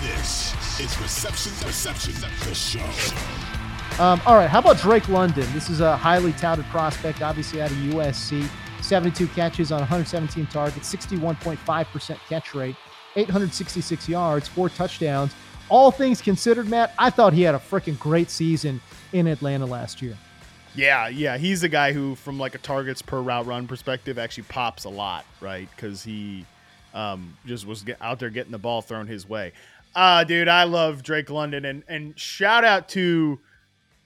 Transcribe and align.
This 0.00 0.54
is 0.78 1.00
Reception 1.00 1.52
Perception, 1.60 2.14
the 2.48 2.54
show. 2.54 2.84
Um, 4.00 4.20
all 4.26 4.36
right, 4.36 4.48
how 4.48 4.60
about 4.60 4.78
Drake 4.78 5.08
London? 5.08 5.44
This 5.52 5.68
is 5.68 5.80
a 5.80 5.96
highly 5.96 6.32
touted 6.34 6.66
prospect, 6.66 7.20
obviously 7.20 7.60
out 7.60 7.72
of 7.72 7.76
USC. 7.78 8.48
72 8.80 9.26
catches 9.28 9.72
on 9.72 9.80
117 9.80 10.46
targets, 10.46 10.94
61.5% 10.94 12.16
catch 12.28 12.54
rate, 12.54 12.76
866 13.16 14.08
yards, 14.08 14.46
four 14.46 14.68
touchdowns. 14.68 15.34
All 15.68 15.90
things 15.90 16.22
considered, 16.22 16.68
Matt, 16.68 16.94
I 16.96 17.10
thought 17.10 17.32
he 17.32 17.42
had 17.42 17.56
a 17.56 17.58
freaking 17.58 17.98
great 17.98 18.30
season 18.30 18.80
in 19.12 19.26
Atlanta 19.26 19.66
last 19.66 20.00
year. 20.00 20.16
Yeah, 20.76 21.08
yeah, 21.08 21.38
he's 21.38 21.64
a 21.64 21.68
guy 21.68 21.92
who, 21.92 22.14
from 22.14 22.38
like 22.38 22.54
a 22.54 22.58
targets 22.58 23.02
per 23.02 23.20
route 23.20 23.46
run 23.46 23.66
perspective, 23.66 24.16
actually 24.16 24.44
pops 24.44 24.84
a 24.84 24.90
lot, 24.90 25.24
right? 25.40 25.68
Because 25.74 26.04
he 26.04 26.46
um, 26.94 27.36
just 27.46 27.66
was 27.66 27.84
out 28.00 28.18
there 28.18 28.30
getting 28.30 28.52
the 28.52 28.58
ball 28.58 28.82
thrown 28.82 29.06
his 29.06 29.28
way. 29.28 29.52
Uh, 29.94 30.24
dude, 30.24 30.48
I 30.48 30.64
love 30.64 31.02
Drake 31.02 31.30
London, 31.30 31.64
and 31.64 31.82
and 31.88 32.18
shout 32.18 32.64
out 32.64 32.88
to 32.90 33.38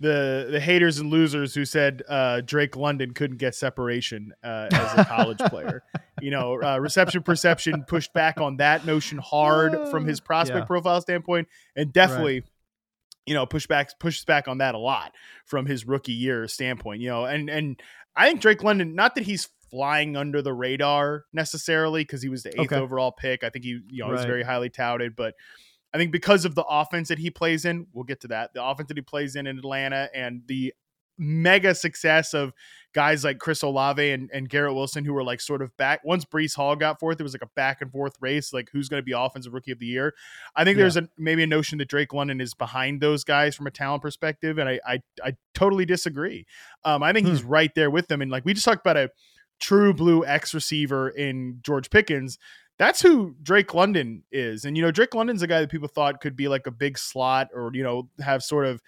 the 0.00 0.48
the 0.50 0.60
haters 0.60 0.98
and 0.98 1.10
losers 1.10 1.54
who 1.54 1.64
said 1.64 2.02
uh, 2.08 2.40
Drake 2.40 2.76
London 2.76 3.12
couldn't 3.14 3.36
get 3.36 3.54
separation 3.54 4.32
uh, 4.42 4.68
as 4.72 4.94
a 4.94 5.04
college 5.04 5.38
player. 5.48 5.82
You 6.20 6.30
know, 6.30 6.62
uh, 6.62 6.78
reception 6.78 7.22
perception 7.22 7.84
pushed 7.86 8.12
back 8.12 8.40
on 8.40 8.56
that 8.58 8.86
notion 8.86 9.18
hard 9.18 9.76
from 9.90 10.06
his 10.06 10.20
prospect 10.24 10.62
Yeah. 10.62 10.66
profile 10.66 11.00
standpoint, 11.00 11.48
and 11.76 11.92
definitely 11.92 12.44
you 13.26 13.34
know, 13.34 13.46
push 13.46 13.68
back 13.68 13.88
pushes 14.00 14.24
back 14.24 14.48
on 14.48 14.58
that 14.58 14.74
a 14.74 14.78
lot 14.78 15.12
from 15.46 15.64
his 15.66 15.86
rookie 15.86 16.12
year 16.12 16.48
standpoint. 16.48 17.00
You 17.00 17.08
know, 17.10 17.24
and 17.24 17.48
and 17.48 17.80
I 18.16 18.28
think 18.28 18.40
Drake 18.40 18.62
London, 18.64 18.94
not 18.96 19.14
that 19.14 19.24
he's 19.24 19.48
flying 19.70 20.16
under 20.16 20.42
the 20.42 20.52
radar 20.52 21.24
necessarily 21.32 22.02
because 22.02 22.20
he 22.22 22.28
was 22.28 22.42
the 22.42 22.50
eighth 22.50 22.72
Okay. 22.72 22.76
overall 22.76 23.12
pick. 23.12 23.44
I 23.44 23.48
think 23.50 23.64
he, 23.64 23.80
you 23.88 24.02
know, 24.04 24.10
Right. 24.10 24.26
very 24.26 24.42
highly 24.42 24.68
touted, 24.70 25.14
but 25.16 25.34
I 25.94 25.98
think 25.98 26.12
because 26.12 26.44
of 26.44 26.54
the 26.54 26.64
offense 26.64 27.08
that 27.08 27.18
he 27.18 27.30
plays 27.30 27.64
in, 27.64 27.86
we'll 27.92 28.04
get 28.04 28.20
to 28.22 28.28
that. 28.28 28.54
The 28.54 28.64
offense 28.64 28.88
that 28.88 28.96
he 28.96 29.02
plays 29.02 29.36
in 29.36 29.46
in 29.46 29.58
Atlanta 29.58 30.08
and 30.14 30.42
the 30.46 30.72
mega 31.18 31.74
success 31.74 32.32
of 32.32 32.52
guys 32.94 33.22
like 33.22 33.38
Chris 33.38 33.62
Olave 33.62 34.10
and, 34.10 34.30
and 34.32 34.48
Garrett 34.48 34.74
Wilson, 34.74 35.04
who 35.04 35.12
were 35.12 35.22
like 35.22 35.40
sort 35.40 35.60
of 35.62 35.74
back. 35.76 36.00
Once 36.04 36.24
Breece 36.24 36.56
Hall 36.56 36.74
got 36.74 36.98
fourth, 36.98 37.20
it 37.20 37.22
was 37.22 37.34
like 37.34 37.42
a 37.42 37.50
back 37.54 37.82
and 37.82 37.92
forth 37.92 38.14
race, 38.20 38.52
like 38.52 38.70
who's 38.72 38.88
going 38.88 39.00
to 39.00 39.04
be 39.04 39.12
offensive 39.12 39.52
rookie 39.52 39.70
of 39.72 39.78
the 39.78 39.86
year. 39.86 40.14
I 40.56 40.64
think 40.64 40.76
Yeah. 40.76 40.84
there's 40.84 40.96
a 40.96 41.08
maybe 41.18 41.42
a 41.42 41.46
notion 41.46 41.78
that 41.78 41.88
Drake 41.88 42.12
London 42.14 42.40
is 42.40 42.54
behind 42.54 43.00
those 43.00 43.24
guys 43.24 43.54
from 43.54 43.66
a 43.66 43.70
talent 43.70 44.02
perspective, 44.02 44.58
and 44.58 44.68
I 44.68 44.80
I, 44.86 45.02
I 45.22 45.36
totally 45.54 45.84
disagree. 45.84 46.46
Um, 46.84 47.02
I 47.02 47.12
think 47.12 47.26
he's 47.26 47.44
right 47.44 47.70
there 47.74 47.90
with 47.90 48.08
them, 48.08 48.22
and 48.22 48.30
like 48.30 48.44
we 48.44 48.54
just 48.54 48.64
talked 48.64 48.84
about 48.84 48.96
a 48.96 49.10
true 49.60 49.94
blue 49.94 50.24
X 50.24 50.54
receiver 50.54 51.08
in 51.10 51.58
George 51.62 51.88
Pickens. 51.90 52.38
That's 52.78 53.00
who 53.00 53.36
Drake 53.42 53.74
London 53.74 54.24
is. 54.32 54.64
And, 54.64 54.76
you 54.76 54.82
know, 54.82 54.90
Drake 54.90 55.14
London's 55.14 55.42
a 55.42 55.46
guy 55.46 55.60
that 55.60 55.70
people 55.70 55.88
thought 55.88 56.20
could 56.20 56.36
be 56.36 56.48
like 56.48 56.66
a 56.66 56.70
big 56.70 56.98
slot 56.98 57.48
or, 57.54 57.70
you 57.74 57.82
know, 57.82 58.08
have 58.20 58.42
sort 58.42 58.66
of 58.66 58.80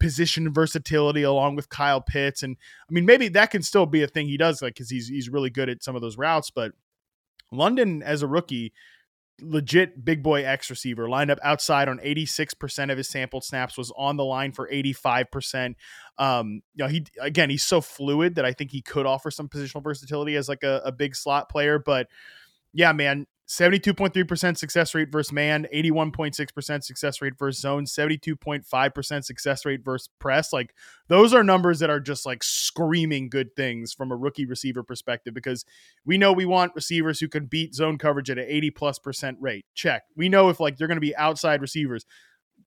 position 0.00 0.52
versatility 0.52 1.22
along 1.22 1.56
with 1.56 1.68
Kyle 1.68 2.00
Pitts. 2.00 2.42
And 2.42 2.56
I 2.88 2.92
mean, 2.92 3.06
maybe 3.06 3.28
that 3.28 3.50
can 3.50 3.62
still 3.62 3.86
be 3.86 4.02
a 4.02 4.08
thing 4.08 4.28
he 4.28 4.36
does, 4.36 4.60
like, 4.60 4.76
cause 4.76 4.90
he's, 4.90 5.08
he's 5.08 5.28
really 5.28 5.50
good 5.50 5.68
at 5.68 5.82
some 5.82 5.96
of 5.96 6.02
those 6.02 6.18
routes. 6.18 6.50
But 6.50 6.72
London 7.50 8.02
as 8.02 8.22
a 8.22 8.26
rookie, 8.26 8.72
legit 9.40 10.04
big 10.04 10.22
boy 10.22 10.44
X 10.44 10.70
receiver, 10.70 11.08
lined 11.08 11.30
up 11.30 11.38
outside 11.42 11.88
on 11.88 11.98
86% 11.98 12.90
of 12.90 12.98
his 12.98 13.08
sampled 13.08 13.44
snaps, 13.44 13.78
was 13.78 13.92
on 13.96 14.16
the 14.16 14.24
line 14.24 14.52
for 14.52 14.68
85%. 14.68 15.74
Um, 16.18 16.62
you 16.74 16.84
know, 16.84 16.88
he 16.88 17.06
again, 17.20 17.50
he's 17.50 17.62
so 17.62 17.80
fluid 17.80 18.34
that 18.34 18.44
I 18.44 18.52
think 18.52 18.70
he 18.70 18.82
could 18.82 19.06
offer 19.06 19.30
some 19.30 19.48
positional 19.48 19.82
versatility 19.82 20.36
as 20.36 20.48
like 20.48 20.62
a, 20.62 20.82
a 20.84 20.92
big 20.92 21.14
slot 21.14 21.48
player. 21.48 21.78
But 21.78 22.08
yeah, 22.72 22.92
man, 22.92 23.26
72.3% 23.48 24.58
success 24.58 24.94
rate 24.94 25.10
versus 25.10 25.32
man, 25.32 25.66
81.6% 25.74 26.84
success 26.84 27.22
rate 27.22 27.32
versus 27.38 27.62
zone, 27.62 27.86
72.5% 27.86 29.24
success 29.24 29.64
rate 29.64 29.82
versus 29.82 30.10
press. 30.18 30.52
Like 30.52 30.74
those 31.08 31.32
are 31.32 31.42
numbers 31.42 31.78
that 31.78 31.88
are 31.88 32.00
just 32.00 32.26
like 32.26 32.44
screaming 32.44 33.30
good 33.30 33.56
things 33.56 33.94
from 33.94 34.12
a 34.12 34.16
rookie 34.16 34.44
receiver 34.44 34.82
perspective 34.82 35.32
because 35.32 35.64
we 36.04 36.18
know 36.18 36.30
we 36.30 36.44
want 36.44 36.74
receivers 36.74 37.20
who 37.20 37.28
can 37.28 37.46
beat 37.46 37.74
zone 37.74 37.96
coverage 37.96 38.28
at 38.28 38.38
an 38.38 38.44
80 38.46 38.70
plus 38.72 38.98
percent 38.98 39.38
rate. 39.40 39.64
Check. 39.74 40.02
We 40.14 40.28
know 40.28 40.50
if 40.50 40.60
like 40.60 40.76
they're 40.76 40.86
going 40.86 40.96
to 40.96 41.00
be 41.00 41.16
outside 41.16 41.62
receivers, 41.62 42.04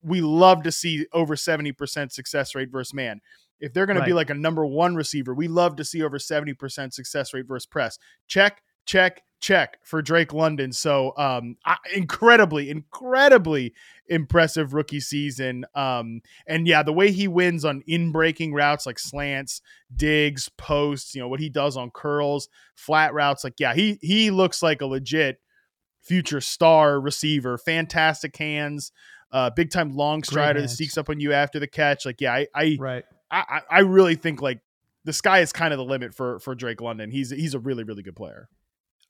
we 0.02 0.22
love 0.22 0.64
to 0.64 0.72
see 0.72 1.06
over 1.14 1.36
70% 1.36 2.12
success 2.12 2.56
rate 2.56 2.72
versus 2.72 2.94
man. 2.94 3.22
If 3.60 3.72
they're 3.74 3.86
going 3.86 4.00
to 4.00 4.06
be 4.06 4.14
like 4.14 4.32
a 4.32 4.34
number 4.34 4.66
one 4.66 4.96
receiver, 4.96 5.36
we 5.36 5.48
love 5.48 5.76
to 5.76 5.84
see 5.84 6.02
over 6.02 6.18
70% 6.18 6.92
success 6.92 7.32
rate 7.36 7.46
versus 7.48 7.68
press. 7.68 8.00
Check, 8.28 8.64
check, 8.88 9.22
check 9.42 9.80
for 9.84 10.02
Drake 10.02 10.34
London. 10.34 10.72
So 10.72 11.14
um 11.18 11.58
I- 11.66 11.78
incredibly, 11.94 12.70
incredibly 12.70 13.74
impressive 14.08 14.74
rookie 14.74 15.00
season. 15.00 15.66
Um 15.76 16.22
and 16.48 16.68
yeah, 16.68 16.84
the 16.84 16.94
way 16.94 17.12
he 17.12 17.28
wins 17.28 17.66
on 17.66 17.84
in 17.88 18.12
breaking 18.12 18.54
routes 18.54 18.86
like 18.86 19.00
slants, 19.00 19.62
digs, 19.94 20.48
posts, 20.58 21.14
you 21.16 21.22
know, 21.22 21.28
what 21.28 21.40
he 21.40 21.50
does 21.50 21.76
on 21.76 21.90
curls, 21.92 22.48
flat 22.76 23.14
routes, 23.14 23.44
like 23.44 23.60
yeah, 23.60 23.74
he 23.74 23.98
he 24.02 24.32
looks 24.32 24.64
like 24.64 24.82
a 24.82 24.86
legit 24.86 25.42
future 26.02 26.42
star 26.42 27.02
receiver. 27.02 27.58
Fantastic 27.58 28.38
hands, 28.38 28.92
uh 29.32 29.50
big 29.50 29.72
time 29.72 29.96
long 29.96 30.24
strider 30.24 30.62
that 30.62 30.70
sneaks 30.70 30.98
up 30.98 31.10
on 31.10 31.20
you 31.20 31.34
after 31.34 31.60
the 31.60 31.68
catch. 31.68 32.06
Like 32.06 32.22
yeah, 32.22 32.34
I 32.34 32.48
I 32.56 32.78
Right. 32.80 33.06
I, 33.30 33.44
I 33.50 33.78
I 33.78 33.80
really 33.80 34.16
think 34.16 34.42
like 34.42 34.60
the 35.04 35.14
sky 35.14 35.40
is 35.40 35.52
kind 35.52 35.74
of 35.74 35.78
the 35.80 35.86
limit 35.86 36.14
for 36.14 36.40
for 36.40 36.54
Drake 36.54 36.80
London. 36.80 37.10
He's 37.10 37.32
he's 37.32 37.56
a 37.56 37.60
really 37.60 37.84
really 37.84 38.04
good 38.04 38.16
player. 38.16 38.50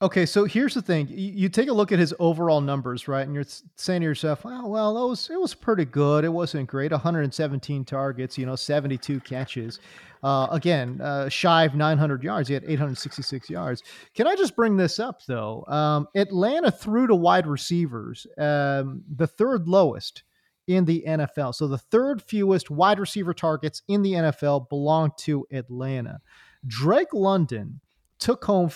Okay, 0.02 0.26
so 0.26 0.44
here's 0.44 0.74
the 0.74 0.82
thing: 0.82 1.06
you, 1.08 1.48
take 1.48 1.68
a 1.68 1.72
look 1.72 1.92
at 1.92 2.00
his 2.00 2.12
overall 2.18 2.60
numbers, 2.60 3.06
right? 3.06 3.24
And 3.24 3.36
you're 3.36 3.44
saying 3.76 4.00
to 4.00 4.04
yourself, 4.04 4.44
"Well, 4.44 4.68
well, 4.68 4.94
that 4.94 5.06
was 5.06 5.30
it 5.30 5.40
was 5.40 5.54
pretty 5.54 5.84
good. 5.84 6.24
It 6.24 6.28
wasn't 6.28 6.68
great. 6.68 6.90
117 6.90 7.84
targets, 7.84 8.36
you 8.36 8.44
know, 8.44 8.56
72 8.56 9.20
catches. 9.20 9.78
Uh, 10.24 10.48
again, 10.50 11.00
uh, 11.00 11.28
shy 11.28 11.62
of 11.62 11.76
900 11.76 12.24
yards. 12.24 12.48
He 12.48 12.54
had 12.54 12.64
866 12.64 13.48
yards. 13.48 13.84
Can 14.14 14.26
I 14.26 14.34
just 14.34 14.56
bring 14.56 14.76
this 14.76 14.98
up 14.98 15.20
though? 15.24 15.64
Um, 15.68 16.08
Atlanta 16.16 16.72
threw 16.72 17.06
to 17.06 17.14
wide 17.14 17.46
receivers, 17.46 18.26
um, 18.38 19.04
the 19.08 19.28
third 19.28 19.68
lowest 19.68 20.24
in 20.66 20.84
the 20.84 21.04
NFL. 21.06 21.54
So 21.54 21.68
the 21.68 21.78
third 21.78 22.20
fewest 22.20 22.70
wide 22.70 22.98
receiver 22.98 23.34
targets 23.34 23.82
in 23.86 24.02
the 24.02 24.14
NFL 24.14 24.68
belong 24.68 25.12
to 25.18 25.46
Atlanta. 25.52 26.20
Drake 26.66 27.12
London 27.12 27.80
took 28.18 28.44
home 28.44 28.68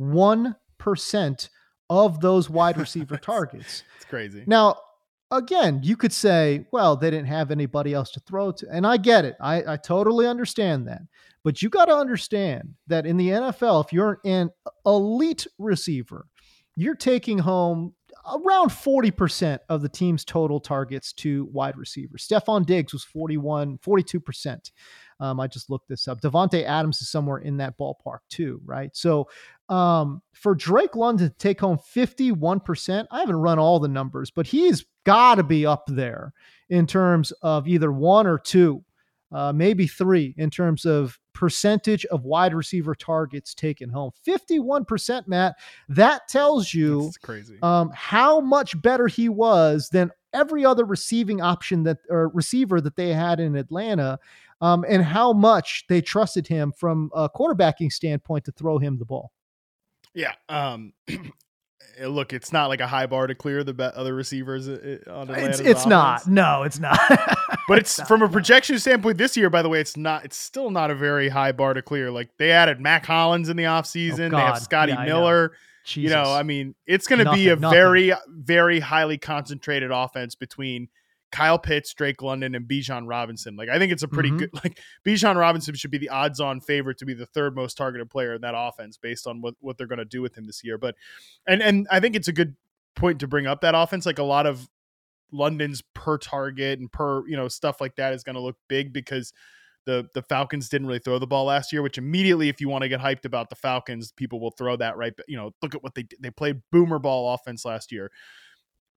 51% 0.00 1.48
of 1.90 2.20
those 2.20 2.50
wide 2.50 2.78
receiver 2.78 3.16
targets. 3.16 3.82
It's 3.96 4.04
crazy. 4.04 4.44
Now, 4.46 4.76
again, 5.30 5.80
you 5.82 5.96
could 5.96 6.12
say, 6.12 6.66
well, 6.72 6.96
they 6.96 7.10
didn't 7.10 7.26
have 7.26 7.50
anybody 7.50 7.92
else 7.92 8.10
to 8.12 8.20
throw 8.20 8.52
to. 8.52 8.66
And 8.70 8.86
I 8.86 8.96
get 8.96 9.24
it. 9.24 9.36
I, 9.40 9.74
I 9.74 9.76
totally 9.76 10.26
understand 10.26 10.88
that. 10.88 11.02
But 11.42 11.60
you 11.60 11.68
got 11.68 11.86
to 11.86 11.94
understand 11.94 12.74
that 12.86 13.04
in 13.04 13.16
the 13.18 13.28
NFL, 13.28 13.84
if 13.84 13.92
you're 13.92 14.18
an 14.24 14.50
elite 14.86 15.46
receiver, 15.58 16.26
you're 16.74 16.94
taking 16.94 17.38
home 17.38 17.94
around 18.32 18.70
40% 18.70 19.58
of 19.68 19.82
the 19.82 19.88
team's 19.88 20.24
total 20.24 20.58
targets 20.58 21.12
to 21.12 21.46
wide 21.52 21.76
receivers. 21.76 22.26
Stefon 22.26 22.64
Diggs 22.64 22.94
was 22.94 23.04
41, 23.04 23.78
42%. 23.78 24.70
Um, 25.20 25.40
I 25.40 25.46
just 25.46 25.70
looked 25.70 25.88
this 25.88 26.08
up. 26.08 26.20
Davante 26.20 26.64
Adams 26.64 27.00
is 27.00 27.10
somewhere 27.10 27.38
in 27.38 27.56
that 27.58 27.78
ballpark 27.78 28.20
too, 28.28 28.60
right? 28.64 28.94
So 28.94 29.28
um, 29.68 30.22
for 30.32 30.54
Drake 30.54 30.96
London 30.96 31.30
to 31.30 31.34
take 31.36 31.60
home 31.60 31.78
51%, 31.78 33.06
I 33.10 33.20
haven't 33.20 33.36
run 33.36 33.58
all 33.58 33.80
the 33.80 33.88
numbers, 33.88 34.30
but 34.30 34.46
he's 34.46 34.84
got 35.04 35.36
to 35.36 35.42
be 35.42 35.64
up 35.66 35.84
there 35.88 36.32
in 36.68 36.86
terms 36.86 37.32
of 37.42 37.68
either 37.68 37.92
one 37.92 38.26
or 38.26 38.38
two, 38.38 38.84
uh, 39.32 39.52
maybe 39.52 39.86
three 39.86 40.34
in 40.36 40.50
terms 40.50 40.84
of 40.84 41.18
percentage 41.32 42.04
of 42.06 42.24
wide 42.24 42.54
receiver 42.54 42.94
targets 42.94 43.54
taken 43.54 43.90
home. 43.90 44.10
51%, 44.26 45.26
Matt. 45.26 45.56
That 45.88 46.28
tells 46.28 46.72
you 46.72 47.10
um, 47.62 47.90
how 47.94 48.40
much 48.40 48.80
better 48.80 49.08
he 49.08 49.28
was 49.28 49.88
than 49.90 50.10
every 50.32 50.64
other 50.64 50.84
receiving 50.84 51.40
option 51.40 51.84
that 51.84 51.98
or 52.08 52.28
receiver 52.28 52.80
that 52.80 52.96
they 52.96 53.12
had 53.12 53.40
in 53.40 53.56
Atlanta, 53.56 54.18
um, 54.60 54.84
and 54.88 55.02
how 55.02 55.32
much 55.32 55.84
they 55.88 56.00
trusted 56.00 56.46
him 56.46 56.72
from 56.78 57.10
a 57.14 57.28
quarterbacking 57.28 57.92
standpoint 57.92 58.44
to 58.44 58.52
throw 58.52 58.78
him 58.78 58.98
the 58.98 59.04
ball. 59.04 59.32
Yeah. 60.14 60.32
Um, 60.48 60.92
look, 62.00 62.32
it's 62.32 62.52
not 62.52 62.68
like 62.68 62.80
a 62.80 62.86
high 62.86 63.06
bar 63.06 63.26
to 63.26 63.34
clear 63.34 63.64
the 63.64 63.92
other 63.96 64.14
receivers 64.14 64.68
uh, 64.68 64.98
uh, 65.06 65.12
on 65.12 65.28
It's 65.30 65.38
Atlanta's 65.38 65.60
it's 65.60 65.86
not. 65.86 66.20
offense. 66.22 66.28
No, 66.34 66.62
it's 66.62 66.78
not. 66.78 66.98
But 67.66 67.78
it's 67.78 67.98
from 68.02 68.20
a 68.20 68.28
projection 68.28 68.78
standpoint 68.78 69.16
this 69.16 69.38
year, 69.38 69.48
by 69.48 69.62
the 69.62 69.70
way, 69.70 69.80
it's 69.80 69.96
not, 69.96 70.22
it's 70.26 70.36
still 70.36 70.70
not 70.70 70.90
a 70.90 70.94
very 70.94 71.30
high 71.30 71.50
bar 71.52 71.72
to 71.72 71.80
clear. 71.80 72.10
Like 72.10 72.28
they 72.36 72.50
added 72.50 72.78
Mack 72.78 73.06
Hollins 73.06 73.48
in 73.48 73.56
the 73.56 73.62
offseason. 73.62 74.16
they 74.18 74.26
Oh, 74.26 74.30
God. 74.32 74.52
have 74.54 74.58
Scotty 74.62 74.92
Yeah, 74.92 74.98
know. 75.06 75.20
Miller. 75.20 75.52
Jesus. 75.86 76.10
You 76.10 76.14
know, 76.14 76.30
I 76.30 76.42
mean, 76.42 76.74
it's 76.86 77.06
going 77.06 77.24
to 77.24 77.32
be 77.32 77.48
a 77.48 77.56
nothing. 77.56 77.74
very, 77.74 78.12
very 78.28 78.80
highly 78.80 79.16
concentrated 79.16 79.90
offense 79.90 80.34
between 80.34 80.88
Kyle 81.34 81.58
Pitts, 81.58 81.92
Drake 81.92 82.22
London, 82.22 82.54
and 82.54 82.68
Bijan 82.68 83.08
Robinson. 83.08 83.56
Like, 83.56 83.68
I 83.68 83.76
think 83.78 83.90
it's 83.92 84.04
a 84.04 84.08
pretty 84.08 84.30
Mhm. 84.30 84.38
good. 84.38 84.50
Like, 84.64 84.78
Bijan 85.04 85.34
Robinson 85.34 85.74
should 85.74 85.90
be 85.90 85.98
the 85.98 86.08
odds-on 86.10 86.60
favorite 86.60 86.96
to 86.98 87.04
be 87.04 87.12
the 87.12 87.26
third 87.26 87.56
most 87.56 87.76
targeted 87.76 88.08
player 88.08 88.34
in 88.34 88.40
that 88.42 88.54
offense, 88.56 88.96
based 88.96 89.26
on 89.26 89.40
what 89.40 89.54
what 89.60 89.76
they're 89.76 89.88
going 89.88 89.98
to 89.98 90.04
do 90.04 90.22
with 90.22 90.38
him 90.38 90.46
this 90.46 90.62
year. 90.62 90.78
But, 90.78 90.94
and 91.48 91.60
and 91.60 91.88
I 91.90 91.98
think 91.98 92.14
it's 92.14 92.28
a 92.28 92.32
good 92.32 92.54
point 92.94 93.18
to 93.18 93.26
bring 93.26 93.48
up 93.48 93.62
that 93.62 93.74
offense. 93.74 94.06
Like 94.06 94.20
a 94.20 94.22
lot 94.22 94.46
of 94.46 94.68
London's 95.32 95.82
per 95.94 96.16
target 96.18 96.78
and 96.78 96.90
per 96.92 97.26
you 97.26 97.36
know 97.36 97.48
stuff 97.48 97.80
like 97.80 97.96
that 97.96 98.12
is 98.14 98.22
going 98.22 98.36
to 98.36 98.40
look 98.40 98.56
big 98.68 98.92
because 98.92 99.32
the 99.86 100.08
the 100.14 100.22
Falcons 100.22 100.68
didn't 100.68 100.86
really 100.86 101.00
throw 101.00 101.18
the 101.18 101.26
ball 101.26 101.46
last 101.46 101.72
year, 101.72 101.82
which 101.82 101.98
immediately, 101.98 102.48
if 102.48 102.60
you 102.60 102.68
want 102.68 102.82
to 102.82 102.88
get 102.88 103.00
hyped 103.00 103.24
about 103.24 103.50
the 103.50 103.56
Falcons, 103.56 104.12
people 104.12 104.38
will 104.40 104.52
throw 104.52 104.76
that 104.76 104.96
right. 104.96 105.12
You 105.26 105.36
know, 105.36 105.50
look 105.62 105.74
at 105.74 105.82
what 105.82 105.96
they 105.96 106.06
they 106.20 106.30
played 106.30 106.62
boomer 106.70 107.00
ball 107.00 107.34
offense 107.34 107.64
last 107.64 107.90
year. 107.90 108.10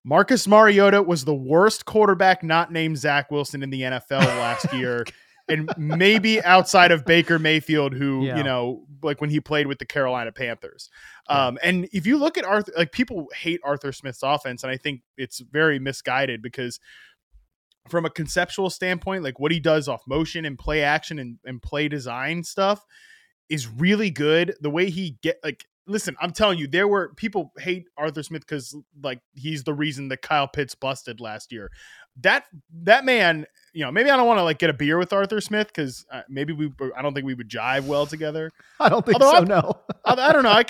Marcus 0.08 0.46
Mariota 0.48 1.02
was 1.02 1.26
the 1.26 1.34
worst 1.34 1.84
quarterback 1.84 2.42
not 2.42 2.72
named 2.72 2.96
Zach 2.96 3.30
Wilson 3.30 3.62
in 3.62 3.68
the 3.68 3.82
NFL 3.82 4.20
last 4.24 4.72
year. 4.72 5.04
And 5.50 5.70
maybe 5.76 6.42
outside 6.42 6.92
of 6.92 7.04
Baker 7.04 7.38
Mayfield, 7.38 7.92
who, 7.92 8.24
Yeah. 8.24 8.38
you 8.38 8.42
know, 8.42 8.86
like 9.02 9.20
when 9.20 9.28
he 9.28 9.38
played 9.40 9.66
with 9.66 9.78
the 9.78 9.84
Carolina 9.84 10.32
Panthers. 10.32 10.88
Yeah. 11.28 11.48
Um, 11.48 11.58
and 11.62 11.88
if 11.92 12.06
you 12.06 12.16
look 12.16 12.38
at 12.38 12.44
Arthur, 12.46 12.72
like 12.74 12.90
people 12.92 13.28
hate 13.36 13.60
Arthur 13.62 13.92
Smith's 13.92 14.22
offense, 14.22 14.62
and 14.62 14.72
I 14.72 14.78
think 14.78 15.02
it's 15.18 15.40
very 15.40 15.78
misguided 15.78 16.40
because 16.40 16.80
from 17.88 18.06
a 18.06 18.10
conceptual 18.10 18.70
standpoint, 18.70 19.24
like 19.24 19.38
what 19.38 19.52
he 19.52 19.60
does 19.60 19.88
off 19.88 20.02
motion 20.08 20.46
and 20.46 20.58
play 20.58 20.82
action 20.82 21.18
and, 21.18 21.36
and 21.44 21.60
play 21.62 21.88
design 21.88 22.44
stuff 22.44 22.82
is 23.50 23.68
really 23.68 24.10
good. 24.10 24.54
The 24.62 24.70
way 24.70 24.88
he 24.90 25.18
get 25.22 25.38
like 25.44 25.66
listen, 25.88 26.16
I'm 26.20 26.32
telling 26.32 26.58
you, 26.58 26.68
there 26.68 26.86
were 26.86 27.12
people 27.14 27.52
hate 27.58 27.86
Arthur 27.96 28.22
Smith 28.22 28.42
because 28.46 28.76
like 29.02 29.20
he's 29.34 29.64
the 29.64 29.74
reason 29.74 30.08
that 30.08 30.22
Kyle 30.22 30.46
Pitts 30.46 30.74
busted 30.74 31.20
last 31.20 31.50
year. 31.50 31.70
That 32.22 32.44
that 32.82 33.04
man, 33.04 33.46
you 33.72 33.84
know, 33.84 33.92
maybe 33.92 34.10
I 34.10 34.16
don't 34.16 34.26
want 34.26 34.38
to 34.38 34.42
like 34.44 34.58
get 34.58 34.70
a 34.70 34.72
beer 34.72 34.98
with 34.98 35.12
Arthur 35.12 35.40
Smith 35.40 35.68
because 35.68 36.04
uh, 36.10 36.22
maybe 36.28 36.52
we 36.52 36.72
I 36.96 37.02
don't 37.02 37.14
think 37.14 37.26
we 37.26 37.34
would 37.34 37.48
jive 37.48 37.84
well 37.86 38.06
together. 38.06 38.50
I 38.80 38.88
don't 38.88 39.04
think 39.06 39.20
Although 39.20 39.30
so. 39.30 39.36
I'm- 39.36 39.44
No. 39.48 39.80
I, 40.04 40.12
I 40.14 40.32
don't 40.32 40.42
know. 40.42 40.50
I, 40.50 40.64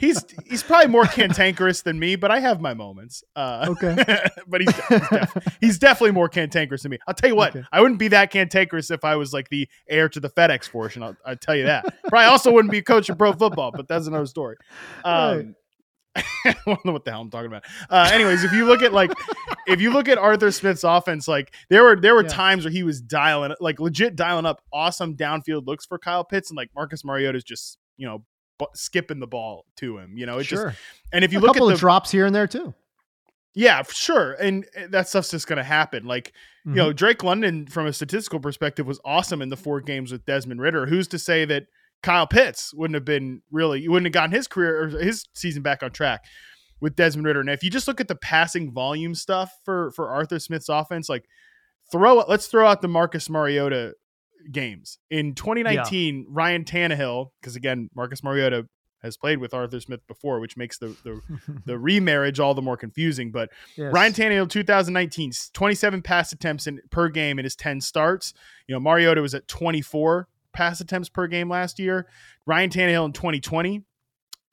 he's 0.00 0.24
he's 0.46 0.62
probably 0.62 0.88
more 0.88 1.04
cantankerous 1.04 1.82
than 1.82 1.98
me, 1.98 2.16
but 2.16 2.30
I 2.30 2.40
have 2.40 2.60
my 2.60 2.74
moments. 2.74 3.22
Uh, 3.36 3.66
Okay. 3.70 3.94
but 4.48 4.60
he's 4.62 4.74
he's, 4.88 5.08
def- 5.10 5.56
he's 5.60 5.78
definitely 5.78 6.12
more 6.12 6.28
cantankerous 6.28 6.82
than 6.82 6.90
me. 6.90 6.98
I'll 7.06 7.14
tell 7.14 7.28
you 7.30 7.36
what, 7.36 7.54
Okay. 7.54 7.64
I 7.70 7.80
wouldn't 7.80 8.00
be 8.00 8.08
that 8.08 8.30
cantankerous 8.32 8.90
if 8.90 9.04
I 9.04 9.16
was 9.16 9.32
like 9.32 9.50
the 9.50 9.68
heir 9.88 10.08
to 10.08 10.18
the 10.20 10.30
FedEx 10.30 10.70
portion. 10.70 11.02
I'll, 11.02 11.16
I'll 11.26 11.36
tell 11.36 11.54
you 11.54 11.64
that. 11.66 11.84
Probably 12.08 12.26
also 12.26 12.50
wouldn't 12.50 12.72
be 12.72 12.80
coaching 12.82 13.14
pro 13.16 13.32
football, 13.34 13.70
but 13.72 13.86
that's 13.88 14.06
another 14.06 14.26
story. 14.26 14.56
Um, 15.04 15.54
I 16.44 16.56
don't 16.66 16.84
know 16.84 16.92
what 16.92 17.04
the 17.04 17.10
hell 17.10 17.20
I'm 17.20 17.30
talking 17.30 17.46
about. 17.48 17.64
Uh, 17.90 18.10
anyways, 18.12 18.44
if 18.44 18.52
you 18.52 18.64
look 18.66 18.82
at 18.82 18.92
like, 18.92 19.10
if 19.66 19.80
you 19.80 19.90
look 19.92 20.08
at 20.08 20.18
Arthur 20.18 20.50
Smith's 20.50 20.84
offense, 20.84 21.26
like 21.28 21.52
there 21.70 21.82
were 21.82 21.96
there 22.00 22.14
were 22.14 22.22
Yeah. 22.22 22.28
times 22.28 22.64
where 22.64 22.72
he 22.72 22.82
was 22.82 23.00
dialing 23.00 23.54
like 23.60 23.80
legit 23.80 24.16
dialing 24.16 24.46
up 24.46 24.62
awesome 24.72 25.16
downfield 25.16 25.66
looks 25.66 25.86
for 25.86 25.98
Kyle 25.98 26.24
Pitts, 26.24 26.50
and 26.50 26.56
like 26.56 26.70
Marcus 26.74 27.04
Mariota's 27.04 27.44
just 27.44 27.78
you 27.96 28.06
know 28.06 28.24
bu- 28.58 28.66
skipping 28.74 29.20
the 29.20 29.26
ball 29.26 29.64
to 29.76 29.98
him. 29.98 30.16
You 30.16 30.26
know, 30.26 30.38
it 30.38 30.44
just 30.44 30.62
sure. 30.62 30.74
and 31.12 31.24
if 31.24 31.32
you 31.32 31.38
a 31.38 31.40
look 31.40 31.56
at 31.56 31.60
the 31.60 31.72
of 31.74 31.78
drops 31.78 32.10
here 32.10 32.26
and 32.26 32.34
there 32.34 32.46
too. 32.46 32.74
yeah, 33.54 33.82
sure. 33.90 34.32
And 34.34 34.66
uh, 34.76 34.86
that 34.90 35.08
stuff's 35.08 35.30
just 35.30 35.46
going 35.48 35.56
to 35.56 35.64
happen. 35.64 36.04
Like, 36.06 36.32
Mhm. 36.66 36.70
you 36.70 36.76
know, 36.76 36.92
Drake 36.92 37.24
London, 37.24 37.66
from 37.66 37.86
a 37.86 37.92
statistical 37.92 38.38
perspective, 38.40 38.86
was 38.86 39.00
awesome 39.04 39.42
in 39.42 39.48
the 39.48 39.56
four 39.56 39.80
games 39.80 40.12
with 40.12 40.24
Desmond 40.26 40.60
Ridder. 40.60 40.86
Who's 40.86 41.08
to 41.08 41.18
say 41.18 41.44
that 41.46 41.64
Kyle 42.02 42.26
Pitts 42.26 42.72
wouldn't 42.74 42.94
have 42.94 43.04
been 43.04 43.42
really, 43.50 43.80
you 43.80 43.90
wouldn't 43.90 44.06
have 44.06 44.12
gotten 44.12 44.32
his 44.34 44.46
career 44.46 44.84
or 44.84 44.88
his 44.88 45.24
season 45.34 45.62
back 45.62 45.82
on 45.82 45.90
track 45.90 46.24
with 46.80 46.96
Desmond 46.96 47.26
Ridder? 47.26 47.40
And 47.40 47.50
if 47.50 47.62
you 47.62 47.70
just 47.70 47.88
look 47.88 48.00
at 48.00 48.08
the 48.08 48.14
passing 48.14 48.72
volume 48.72 49.14
stuff 49.14 49.52
for, 49.64 49.90
for 49.92 50.08
Arthur 50.08 50.38
Smith's 50.38 50.68
offense, 50.68 51.08
like, 51.08 51.24
throw 51.90 52.16
let's 52.28 52.46
throw 52.46 52.66
out 52.66 52.82
the 52.82 52.88
Marcus 52.88 53.28
Mariota 53.28 53.94
games. 54.52 54.98
In 55.10 55.34
2019, 55.34 56.26
Ryan 56.28 56.64
Tannehill, 56.64 57.30
because 57.40 57.56
again, 57.56 57.88
Marcus 57.94 58.22
Mariota 58.22 58.66
has 59.02 59.16
played 59.16 59.38
with 59.38 59.54
Arthur 59.54 59.80
Smith 59.80 60.00
before, 60.08 60.40
which 60.40 60.56
makes 60.56 60.78
the, 60.78 60.88
the 61.04 61.20
the 61.66 61.78
remarriage 61.78 62.40
all 62.40 62.54
the 62.54 62.62
more 62.62 62.76
confusing. 62.76 63.30
But 63.30 63.50
Yes. 63.76 63.92
Ryan 63.92 64.12
Tannehill, 64.12 64.50
2019, 64.50 65.32
27 65.52 66.02
pass 66.02 66.32
attempts 66.32 66.66
in, 66.66 66.80
per 66.90 67.08
game 67.08 67.38
in 67.38 67.44
his 67.44 67.56
10 67.56 67.80
starts. 67.80 68.34
You 68.66 68.74
know, 68.74 68.80
Mariota 68.80 69.22
was 69.22 69.34
at 69.34 69.48
24 69.48 70.28
pass 70.58 70.80
attempts 70.80 71.08
per 71.08 71.28
game 71.28 71.48
last 71.48 71.78
year. 71.78 72.08
Ryan 72.46 72.68
Tannehill 72.70 73.06
in 73.06 73.12
2020, 73.12 73.84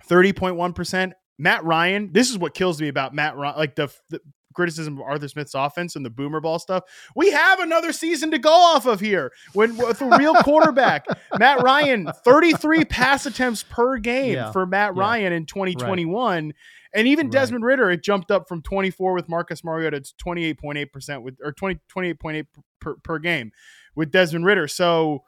30.1%. 0.08 1.14
Matt 1.38 1.64
Ryan, 1.66 2.12
this 2.14 2.30
is 2.30 2.38
what 2.38 2.54
kills 2.54 2.80
me 2.80 2.88
about 2.88 3.14
Matt 3.14 3.36
Ryan, 3.36 3.58
like 3.58 3.76
the, 3.76 3.92
the 4.10 4.22
criticism 4.54 4.98
of 4.98 5.02
Arthur 5.02 5.28
Smith's 5.28 5.54
offense 5.54 5.96
and 5.98 6.06
the 6.06 6.10
boomer 6.10 6.40
ball 6.40 6.60
stuff. 6.60 6.84
We 7.16 7.32
have 7.32 7.60
another 7.60 7.92
season 7.92 8.32
to 8.32 8.40
go 8.40 8.52
off 8.54 8.86
of 8.86 9.02
here 9.02 9.32
when 9.54 9.76
with 9.76 10.00
a 10.02 10.18
real 10.18 10.36
quarterback. 10.36 11.06
Matt 11.40 11.62
Ryan, 11.62 12.10
33 12.24 12.86
pass 12.86 13.26
attempts 13.26 13.64
per 13.64 13.98
game 13.98 14.34
Yeah. 14.36 14.52
for 14.52 14.66
Matt 14.66 14.94
Yeah. 14.96 15.02
Ryan 15.02 15.34
in 15.34 15.46
2021. 15.46 16.54
And 16.94 17.08
even 17.10 17.26
Right. 17.26 17.34
Desmond 17.34 17.66
Ridder, 17.66 17.92
it 17.92 18.02
jumped 18.02 18.32
up 18.32 18.48
from 18.48 18.62
24 18.62 19.14
with 19.14 19.28
Marcus 19.28 19.62
Mariota 19.66 20.00
to 20.00 20.14
28.8% 20.24 21.24
with 21.24 21.36
or 21.44 21.52
20, 21.52 21.80
28.8 21.94 22.46
per, 22.80 22.96
per 23.04 23.20
game 23.20 23.52
with 23.96 24.12
Desmond 24.12 24.46
Ridder. 24.46 24.70
So 24.70 25.24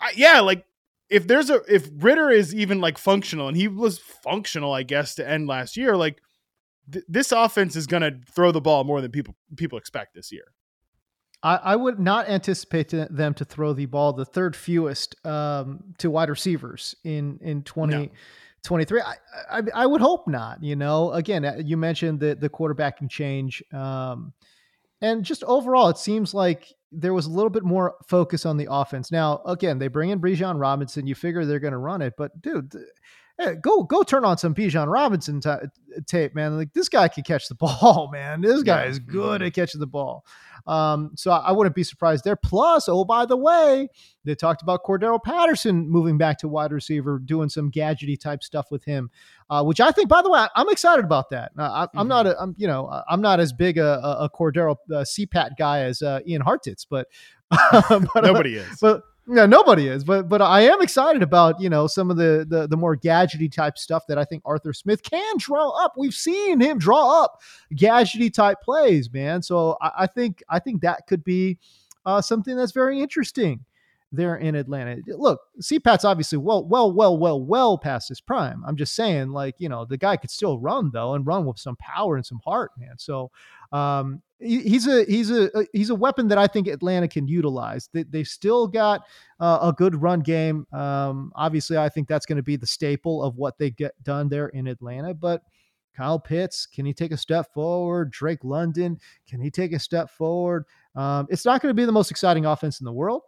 I, 0.00 0.12
yeah, 0.16 0.40
like 0.40 0.64
if 1.10 1.26
there's 1.26 1.50
a 1.50 1.60
if 1.68 1.88
Ridder 1.98 2.30
is 2.30 2.54
even 2.54 2.80
like 2.80 2.96
functional 2.96 3.48
and 3.48 3.56
he 3.56 3.68
was 3.68 3.98
functional, 3.98 4.72
I 4.72 4.84
guess, 4.84 5.16
to 5.16 5.28
end 5.28 5.48
last 5.48 5.76
year, 5.76 5.96
like 5.96 6.22
th- 6.90 7.04
this 7.08 7.32
offense 7.32 7.76
is 7.76 7.86
going 7.86 8.02
to 8.02 8.18
throw 8.32 8.52
the 8.52 8.60
ball 8.60 8.84
more 8.84 9.00
than 9.00 9.10
people 9.10 9.34
people 9.56 9.76
expect 9.78 10.14
this 10.14 10.32
year. 10.32 10.52
I, 11.42 11.56
I 11.56 11.76
would 11.76 11.98
not 11.98 12.28
anticipate 12.28 12.90
to- 12.90 13.08
them 13.10 13.34
to 13.34 13.44
throw 13.44 13.72
the 13.72 13.86
ball 13.86 14.12
the 14.12 14.24
third 14.24 14.54
fewest 14.54 15.14
um, 15.26 15.94
to 15.98 16.10
wide 16.10 16.30
receivers 16.30 16.94
in 17.02 17.38
in 17.42 17.62
2023. 17.62 19.00
I, 19.00 19.14
I 19.50 19.62
I 19.74 19.86
would 19.86 20.00
hope 20.00 20.28
not. 20.28 20.62
You 20.62 20.76
know, 20.76 21.12
again, 21.12 21.44
uh, 21.44 21.60
you 21.62 21.76
mentioned 21.76 22.20
the 22.20 22.36
the 22.36 22.48
quarterbacking 22.48 23.10
change, 23.10 23.62
um, 23.72 24.32
and 25.00 25.24
just 25.24 25.42
overall, 25.44 25.88
it 25.88 25.98
seems 25.98 26.34
like 26.34 26.72
there 26.92 27.14
was 27.14 27.26
a 27.26 27.30
little 27.30 27.50
bit 27.50 27.64
more 27.64 27.94
focus 28.06 28.44
on 28.44 28.56
the 28.56 28.68
offense. 28.70 29.12
Now, 29.12 29.42
again, 29.46 29.78
they 29.78 29.88
bring 29.88 30.10
in 30.10 30.20
Bijan 30.20 30.60
Robinson. 30.60 31.06
You 31.06 31.14
figure 31.14 31.44
they're 31.44 31.60
going 31.60 31.72
to 31.72 31.78
run 31.78 32.02
it, 32.02 32.14
but 32.16 32.40
dude. 32.42 32.74
Hey, 33.40 33.54
go 33.54 33.84
go 33.84 34.02
turn 34.02 34.24
on 34.26 34.36
some 34.36 34.54
Bijan 34.54 34.86
Robinson 34.92 35.40
ta 35.40 35.60
tape, 36.06 36.34
man. 36.34 36.58
Like 36.58 36.74
this 36.74 36.90
guy 36.90 37.08
can 37.08 37.24
catch 37.24 37.48
the 37.48 37.54
ball, 37.56 38.10
man. 38.12 38.42
This 38.42 38.62
guy 38.62 38.84
Yeah. 38.84 38.90
is 38.90 38.98
good 38.98 39.40
at 39.40 39.54
catching 39.54 39.80
the 39.80 39.86
ball. 39.86 40.26
Um, 40.66 41.12
so 41.16 41.30
I, 41.30 41.38
I 41.38 41.52
wouldn't 41.52 41.74
be 41.74 41.82
surprised 41.82 42.22
there. 42.24 42.36
Plus, 42.36 42.86
oh 42.86 43.02
by 43.06 43.24
the 43.24 43.36
way, 43.38 43.88
they 44.24 44.34
talked 44.34 44.60
about 44.60 44.84
Cordarrelle 44.84 45.22
Patterson 45.22 45.88
moving 45.88 46.18
back 46.18 46.36
to 46.40 46.48
wide 46.48 46.70
receiver, 46.70 47.18
doing 47.18 47.48
some 47.48 47.70
gadgety 47.70 48.20
type 48.20 48.42
stuff 48.42 48.70
with 48.70 48.84
him, 48.84 49.10
uh, 49.48 49.64
which 49.64 49.80
I 49.80 49.90
think, 49.90 50.10
by 50.10 50.20
the 50.20 50.28
way, 50.30 50.40
I, 50.54 50.60
am 50.60 50.68
excited 50.68 51.06
about 51.06 51.30
that. 51.30 51.52
Uh, 51.58 51.86
I, 51.94 51.98
I'm 51.98 52.08
not, 52.08 52.26
a, 52.26 52.38
I'm 52.38 52.54
you 52.58 52.66
know, 52.66 52.86
uh, 52.88 53.02
I'm 53.08 53.22
not 53.22 53.40
as 53.40 53.54
big 53.54 53.78
a, 53.78 54.00
a, 54.04 54.24
a 54.24 54.30
Cordarrelle 54.30 54.76
uh, 54.90 54.96
CPAT 54.96 55.52
guy 55.58 55.80
as 55.80 56.02
uh, 56.02 56.20
Ian 56.26 56.42
Hartitz, 56.42 56.84
but, 56.88 57.08
but 57.50 58.22
Nobody 58.22 58.56
is. 58.56 58.78
but 58.80 59.02
yeah, 59.32 59.46
nobody 59.46 59.86
is. 59.88 60.02
But 60.04 60.28
but 60.28 60.42
I 60.42 60.62
am 60.62 60.82
excited 60.82 61.22
about 61.22 61.60
you 61.60 61.70
know 61.70 61.86
some 61.86 62.10
of 62.10 62.16
the 62.16 62.44
the 62.48 62.66
the 62.66 62.76
more 62.76 62.96
gadgety 62.96 63.50
type 63.50 63.78
stuff 63.78 64.06
that 64.08 64.18
I 64.18 64.24
think 64.24 64.42
Arthur 64.44 64.72
Smith 64.72 65.02
can 65.02 65.36
draw 65.38 65.70
up. 65.84 65.94
We've 65.96 66.14
seen 66.14 66.60
him 66.60 66.78
draw 66.78 67.22
up 67.22 67.40
gadgety 67.74 68.32
type 68.32 68.58
plays, 68.62 69.12
man. 69.12 69.42
So 69.42 69.76
I, 69.80 69.90
I 70.00 70.06
think 70.06 70.42
I 70.48 70.58
think 70.58 70.82
that 70.82 71.06
could 71.06 71.22
be 71.22 71.58
uh, 72.04 72.20
something 72.20 72.56
that's 72.56 72.72
very 72.72 73.00
interesting. 73.00 73.64
there 74.12 74.36
in 74.36 74.56
Atlanta. 74.56 74.96
Look, 75.06 75.40
CPAT's 75.60 76.04
obviously 76.04 76.38
well, 76.38 76.64
well, 76.64 76.92
well, 76.92 77.16
well, 77.16 77.40
well 77.40 77.78
past 77.78 78.08
his 78.08 78.20
prime. 78.20 78.62
I'm 78.66 78.76
just 78.76 78.94
saying, 78.94 79.30
like, 79.30 79.54
you 79.58 79.68
know, 79.68 79.84
the 79.84 79.96
guy 79.96 80.16
could 80.16 80.30
still 80.30 80.58
run 80.58 80.90
though 80.92 81.14
and 81.14 81.26
run 81.26 81.44
with 81.46 81.58
some 81.58 81.76
power 81.76 82.16
and 82.16 82.26
some 82.26 82.40
heart, 82.44 82.72
man. 82.76 82.98
So 82.98 83.30
um, 83.72 84.22
he's 84.40 84.86
a 84.86 85.04
he's 85.04 85.30
a 85.30 85.50
he's 85.72 85.90
a 85.90 85.94
weapon 85.94 86.28
that 86.28 86.38
I 86.38 86.46
think 86.46 86.66
Atlanta 86.66 87.08
can 87.08 87.28
utilize. 87.28 87.88
They, 87.92 88.04
they've 88.04 88.26
still 88.26 88.66
got 88.66 89.02
uh, 89.38 89.58
a 89.62 89.72
good 89.72 90.00
run 90.00 90.20
game. 90.20 90.66
Um, 90.72 91.32
obviously, 91.34 91.76
I 91.76 91.88
think 91.88 92.08
that's 92.08 92.26
going 92.26 92.36
to 92.36 92.42
be 92.42 92.56
the 92.56 92.66
staple 92.66 93.22
of 93.22 93.36
what 93.36 93.58
they 93.58 93.70
get 93.70 93.92
done 94.02 94.28
there 94.28 94.48
in 94.48 94.66
Atlanta. 94.66 95.14
But 95.14 95.42
Kyle 95.94 96.18
Pitts, 96.18 96.66
can 96.66 96.86
he 96.86 96.94
take 96.94 97.12
a 97.12 97.16
step 97.16 97.52
forward? 97.52 98.10
Drake 98.10 98.44
London, 98.44 98.98
can 99.28 99.40
he 99.40 99.50
take 99.50 99.72
a 99.72 99.78
step 99.78 100.10
forward? 100.10 100.64
Um, 100.94 101.26
it's 101.30 101.44
not 101.44 101.60
going 101.60 101.70
to 101.70 101.80
be 101.80 101.84
the 101.84 101.92
most 101.92 102.10
exciting 102.10 102.46
offense 102.46 102.80
in 102.80 102.84
the 102.84 102.92
world. 102.92 103.22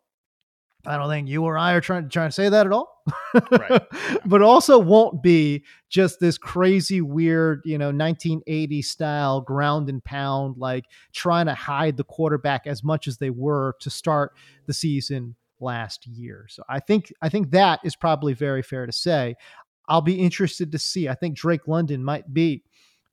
I 0.85 0.97
don't 0.97 1.09
think 1.09 1.29
you 1.29 1.45
or 1.45 1.57
I 1.57 1.73
are 1.75 1.81
trying 1.81 2.09
trying 2.09 2.29
to 2.29 2.33
say 2.33 2.49
that 2.49 2.67
at 2.67 2.73
all. 2.73 3.03
Right. 3.51 3.83
but 4.27 4.43
also 4.43 4.79
won't 4.79 5.23
be 5.23 5.65
just 5.89 6.19
this 6.19 6.39
crazy 6.39 7.01
weird, 7.01 7.63
you 7.65 7.79
know, 7.79 7.87
1980 7.87 8.83
style 8.83 9.41
ground 9.41 9.89
and 9.89 10.03
pound 10.05 10.57
like 10.59 10.85
trying 11.13 11.47
to 11.47 11.55
hide 11.55 11.97
the 11.97 12.05
quarterback 12.05 12.67
as 12.67 12.83
much 12.83 13.07
as 13.07 13.19
they 13.19 13.31
were 13.31 13.77
to 13.81 13.91
start 13.91 14.33
the 14.67 14.73
season 14.73 15.37
last 15.61 16.07
year. 16.07 16.47
So 16.49 16.65
I 16.69 16.81
think 16.81 17.13
I 17.23 17.29
think 17.29 17.53
that 17.53 17.81
is 17.85 17.95
probably 17.95 18.35
very 18.35 18.63
fair 18.63 18.87
to 18.87 18.93
say. 18.93 19.37
I'll 19.89 20.01
be 20.01 20.21
interested 20.21 20.73
to 20.73 20.79
see. 20.79 21.09
I 21.09 21.15
think 21.15 21.37
Drake 21.37 21.67
London 21.67 22.05
might 22.05 22.33
be 22.33 22.63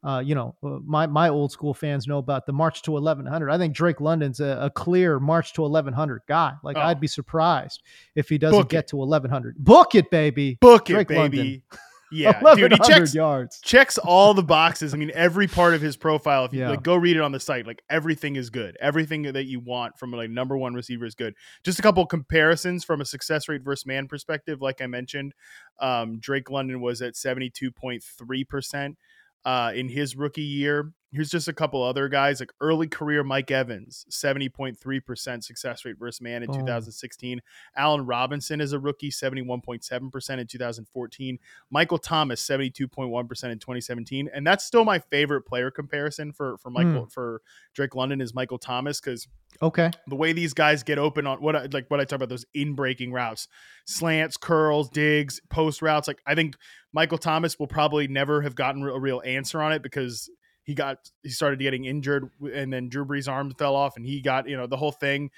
uh, 0.04 0.24
you 0.26 0.34
know, 0.34 0.56
uh, 0.64 0.80
my 0.86 1.08
my 1.08 1.30
old 1.30 1.52
school 1.52 1.74
fans 1.74 2.08
know 2.08 2.20
about 2.20 2.46
the 2.46 2.54
March 2.54 2.82
to 2.84 2.92
1100. 2.92 3.50
I 3.50 3.58
think 3.58 3.74
Drake 3.74 4.00
London's 4.00 4.40
a, 4.40 4.58
a 4.62 4.70
clear 4.70 5.20
March 5.20 5.54
to 5.54 5.62
1100 5.62 6.22
guy. 6.28 6.54
Like 6.64 6.78
oh. 6.78 6.82
I'd 6.82 7.02
be 7.02 7.08
surprised 7.08 7.84
if 8.16 8.30
he 8.30 8.38
doesn't 8.38 8.58
Book 8.58 8.70
get 8.70 8.86
it. 8.86 8.88
to 8.90 8.98
1100. 8.98 9.58
Book 9.58 9.96
it, 9.96 10.10
baby. 10.10 10.58
Book 10.62 10.86
Drake 10.86 11.02
it, 11.02 11.08
baby. 11.10 11.38
London. 11.38 11.62
Yeah, 12.12 12.42
dude, 12.56 12.72
he 12.72 12.80
checks 12.80 13.14
yards. 13.14 13.62
checks 13.62 14.00
all 14.00 14.34
the 14.34 14.42
boxes. 14.42 14.96
I 14.96 14.98
mean, 14.98 15.12
every 15.14 15.48
part 15.48 15.76
of 15.76 15.82
his 15.82 15.96
profile. 15.96 16.46
If 16.46 16.54
you 16.54 16.62
yeah. 16.62 16.72
like, 16.72 16.82
go 16.82 16.96
read 16.96 17.16
it 17.16 17.22
on 17.22 17.32
the 17.32 17.40
site. 17.40 17.68
Like 17.68 17.84
everything 17.88 18.36
is 18.36 18.50
good. 18.50 18.76
Everything 18.82 19.22
that 19.22 19.46
you 19.46 19.60
want 19.60 20.00
from 20.00 20.14
a 20.16 20.18
like 20.18 20.30
number 20.30 20.58
one 20.58 20.74
receiver 20.74 21.06
is 21.06 21.14
good. 21.14 21.36
Just 21.64 21.78
a 21.78 21.82
couple 21.84 22.04
comparisons 22.08 22.84
from 22.84 23.02
a 23.02 23.06
success 23.06 23.48
rate 23.48 23.62
versus 23.62 23.86
man 23.86 24.08
perspective. 24.08 24.60
Like 24.60 24.82
I 24.82 24.88
mentioned, 24.88 25.36
um, 25.80 26.20
Drake 26.20 26.50
London 26.50 26.82
was 26.82 27.04
at 27.04 27.16
seventy 27.16 27.52
two 27.52 27.72
point 27.72 28.02
three 28.02 28.44
percent 28.44 28.98
uh, 29.46 29.72
in 29.76 29.90
his 29.90 30.16
rookie 30.16 30.42
year. 30.42 30.92
Here's 31.12 31.32
just 31.32 31.48
a 31.48 31.54
couple 31.54 31.82
other 31.82 32.08
guys 32.08 32.40
like 32.40 32.52
early 32.62 32.88
career 32.88 33.24
Mike 33.24 33.50
Evans, 33.50 34.06
70.3% 34.12 35.44
success 35.44 35.84
rate 35.84 35.98
versus 35.98 36.22
man 36.22 36.44
in 36.44 36.52
oh. 36.52 36.54
2016. 36.54 37.42
Allen 37.76 38.06
Robinson 38.06 38.62
is 38.62 38.74
a 38.74 38.80
rookie, 38.80 39.10
71.7% 39.10 40.40
in 40.40 40.48
2014. 40.48 41.40
Michael 41.72 41.98
Thomas, 41.98 42.46
72.1% 42.46 43.44
in 43.52 43.60
2017. 43.60 44.30
And 44.34 44.46
that's 44.46 44.64
still 44.64 44.86
my 44.86 45.00
favorite 45.00 45.42
player 45.44 45.72
comparison 45.72 46.32
for 46.32 46.58
for 46.58 46.70
Michael 46.70 47.08
mm. 47.08 47.12
for 47.12 47.42
Drake 47.74 47.96
London 47.96 48.22
is 48.22 48.34
Michael 48.36 48.60
Thomas 48.60 49.02
because 49.02 49.28
okay 49.64 49.90
the 50.08 50.16
way 50.16 50.32
these 50.32 50.54
guys 50.54 50.84
get 50.84 51.00
open 51.00 51.26
on 51.26 51.42
what 51.42 51.56
I, 51.56 51.66
like 51.72 51.90
what 51.90 52.00
I 52.00 52.04
talk 52.04 52.18
about 52.18 52.30
those 52.30 52.46
in 52.54 52.76
breaking 52.76 53.12
routes, 53.12 53.48
slants, 53.86 54.38
curls, 54.38 54.90
digs, 54.90 55.42
post 55.50 55.82
routes. 55.82 56.08
Like 56.08 56.22
I 56.28 56.36
think 56.36 56.56
Michael 56.94 57.18
Thomas 57.18 57.58
will 57.58 57.68
probably 57.68 58.08
never 58.08 58.42
have 58.42 58.56
gotten 58.56 58.84
a 58.84 59.00
real 59.00 59.22
answer 59.26 59.62
on 59.62 59.72
it 59.72 59.82
because 59.82 60.30
he 60.70 60.76
got 60.76 61.10
he 61.24 61.30
started 61.30 61.58
getting 61.58 61.86
injured 61.86 62.30
and 62.54 62.72
then 62.72 62.90
Drew 62.90 63.04
Brees' 63.04 63.28
arm 63.28 63.52
fell 63.58 63.76
off 63.76 63.98
and 63.98 64.06
he 64.06 64.22
got 64.22 64.48
you 64.48 64.56
know 64.56 64.68
the 64.68 64.78
whole 64.78 64.92
thing. 64.92 65.32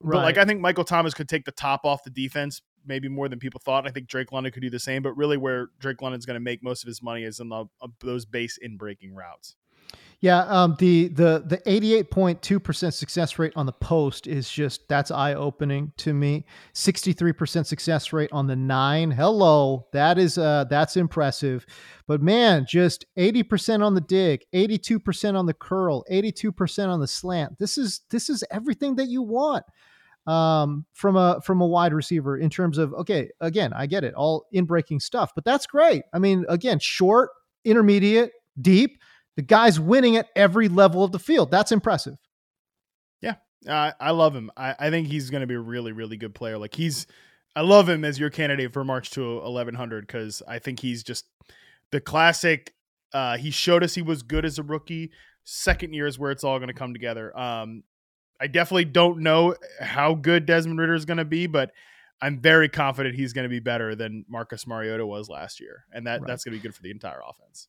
Right. 0.00 0.18
But 0.18 0.24
like 0.24 0.36
I 0.36 0.44
think 0.44 0.60
Michael 0.60 0.84
Thomas 0.84 1.14
could 1.14 1.26
take 1.26 1.46
the 1.46 1.52
top 1.52 1.86
off 1.86 2.04
the 2.04 2.10
defense 2.10 2.60
maybe 2.84 3.08
more 3.08 3.30
than 3.30 3.38
people 3.38 3.62
thought. 3.64 3.86
I 3.86 3.90
think 3.90 4.08
Drake 4.08 4.30
London 4.30 4.52
could 4.52 4.60
do 4.60 4.68
the 4.68 4.78
same, 4.78 5.00
but 5.02 5.16
really 5.16 5.38
where 5.38 5.68
Drake 5.78 6.02
London's 6.02 6.26
going 6.26 6.34
to 6.34 6.40
make 6.40 6.62
most 6.62 6.84
of 6.84 6.86
his 6.86 7.02
money 7.02 7.24
is 7.24 7.40
in 7.40 7.48
the, 7.48 7.64
uh, 7.80 7.88
those 8.00 8.26
base 8.26 8.58
in 8.58 8.76
breaking 8.76 9.14
routes. 9.14 9.56
Yeah, 10.24 10.44
um, 10.44 10.74
the 10.78 11.08
the 11.08 11.44
the 11.46 11.60
eighty 11.66 11.92
eight 11.94 12.10
point 12.10 12.40
two 12.40 12.58
percent 12.58 12.94
success 12.94 13.38
rate 13.38 13.52
on 13.56 13.66
the 13.66 13.72
post 13.72 14.26
is 14.26 14.48
just 14.48 14.88
that's 14.88 15.10
eye 15.10 15.34
opening 15.34 15.92
to 15.98 16.14
me. 16.14 16.46
Sixty 16.72 17.12
three 17.12 17.34
percent 17.34 17.66
success 17.66 18.10
rate 18.10 18.30
on 18.32 18.46
the 18.46 18.56
nine. 18.56 19.10
Hello, 19.10 19.86
that 19.92 20.16
is 20.16 20.38
uh 20.38 20.64
that's 20.70 20.96
impressive. 20.96 21.66
But 22.06 22.22
man, 22.22 22.64
just 22.66 23.04
eighty 23.18 23.42
percent 23.42 23.82
on 23.82 23.94
the 23.94 24.00
dig, 24.00 24.46
eighty 24.54 24.78
two 24.78 24.98
percent 24.98 25.36
on 25.36 25.44
the 25.44 25.52
curl, 25.52 26.06
eighty 26.08 26.32
two 26.32 26.52
percent 26.52 26.90
on 26.90 27.00
the 27.00 27.06
slant. 27.06 27.58
This 27.58 27.76
is 27.76 28.00
this 28.08 28.30
is 28.30 28.42
everything 28.50 28.96
that 28.96 29.08
you 29.08 29.20
want 29.20 29.64
um, 30.26 30.86
from 30.94 31.16
a 31.16 31.42
from 31.42 31.60
a 31.60 31.66
wide 31.66 31.92
receiver 31.92 32.38
in 32.38 32.48
terms 32.48 32.78
of 32.78 32.94
okay. 32.94 33.28
Again, 33.42 33.74
I 33.74 33.84
get 33.84 34.04
it, 34.04 34.14
all 34.14 34.46
in 34.52 34.64
breaking 34.64 35.00
stuff, 35.00 35.32
but 35.34 35.44
that's 35.44 35.66
great. 35.66 36.04
I 36.14 36.18
mean, 36.18 36.46
again, 36.48 36.78
short, 36.78 37.28
intermediate, 37.62 38.32
deep 38.58 39.02
the 39.36 39.42
guy's 39.42 39.80
winning 39.80 40.16
at 40.16 40.28
every 40.36 40.68
level 40.68 41.04
of 41.04 41.12
the 41.12 41.18
field. 41.18 41.50
That's 41.50 41.72
impressive. 41.72 42.16
Yeah, 43.20 43.36
uh, 43.68 43.92
I 43.98 44.10
love 44.10 44.34
him. 44.34 44.50
I, 44.56 44.74
I 44.78 44.90
think 44.90 45.08
he's 45.08 45.30
going 45.30 45.40
to 45.40 45.46
be 45.46 45.54
a 45.54 45.60
really, 45.60 45.92
really 45.92 46.16
good 46.16 46.34
player. 46.34 46.58
Like 46.58 46.74
he's, 46.74 47.06
I 47.56 47.62
love 47.62 47.88
him 47.88 48.04
as 48.04 48.18
your 48.18 48.30
candidate 48.30 48.72
for 48.72 48.84
March 48.84 49.10
to 49.10 49.40
1100 49.40 50.06
because 50.06 50.42
I 50.46 50.58
think 50.58 50.80
he's 50.80 51.02
just 51.02 51.26
the 51.90 52.00
classic. 52.00 52.74
Uh, 53.12 53.36
he 53.36 53.50
showed 53.50 53.82
us 53.82 53.94
he 53.94 54.02
was 54.02 54.22
good 54.22 54.44
as 54.44 54.58
a 54.58 54.62
rookie. 54.62 55.10
Second 55.44 55.92
year 55.92 56.06
is 56.06 56.18
where 56.18 56.30
it's 56.30 56.44
all 56.44 56.58
going 56.58 56.68
to 56.68 56.74
come 56.74 56.92
together. 56.92 57.36
Um, 57.38 57.84
I 58.40 58.46
definitely 58.46 58.86
don't 58.86 59.20
know 59.20 59.54
how 59.80 60.14
good 60.14 60.46
Desmond 60.46 60.78
Ridder 60.78 60.94
is 60.94 61.04
going 61.04 61.18
to 61.18 61.24
be, 61.24 61.46
but 61.46 61.70
I'm 62.20 62.40
very 62.40 62.68
confident 62.68 63.14
he's 63.14 63.32
going 63.32 63.44
to 63.44 63.50
be 63.50 63.60
better 63.60 63.94
than 63.94 64.24
Marcus 64.28 64.66
Mariota 64.66 65.06
was 65.06 65.28
last 65.28 65.60
year, 65.60 65.84
and 65.92 66.06
that 66.06 66.20
right. 66.20 66.26
that's 66.26 66.44
going 66.44 66.56
to 66.56 66.58
be 66.58 66.62
good 66.62 66.74
for 66.74 66.82
the 66.82 66.90
entire 66.90 67.20
offense. 67.26 67.68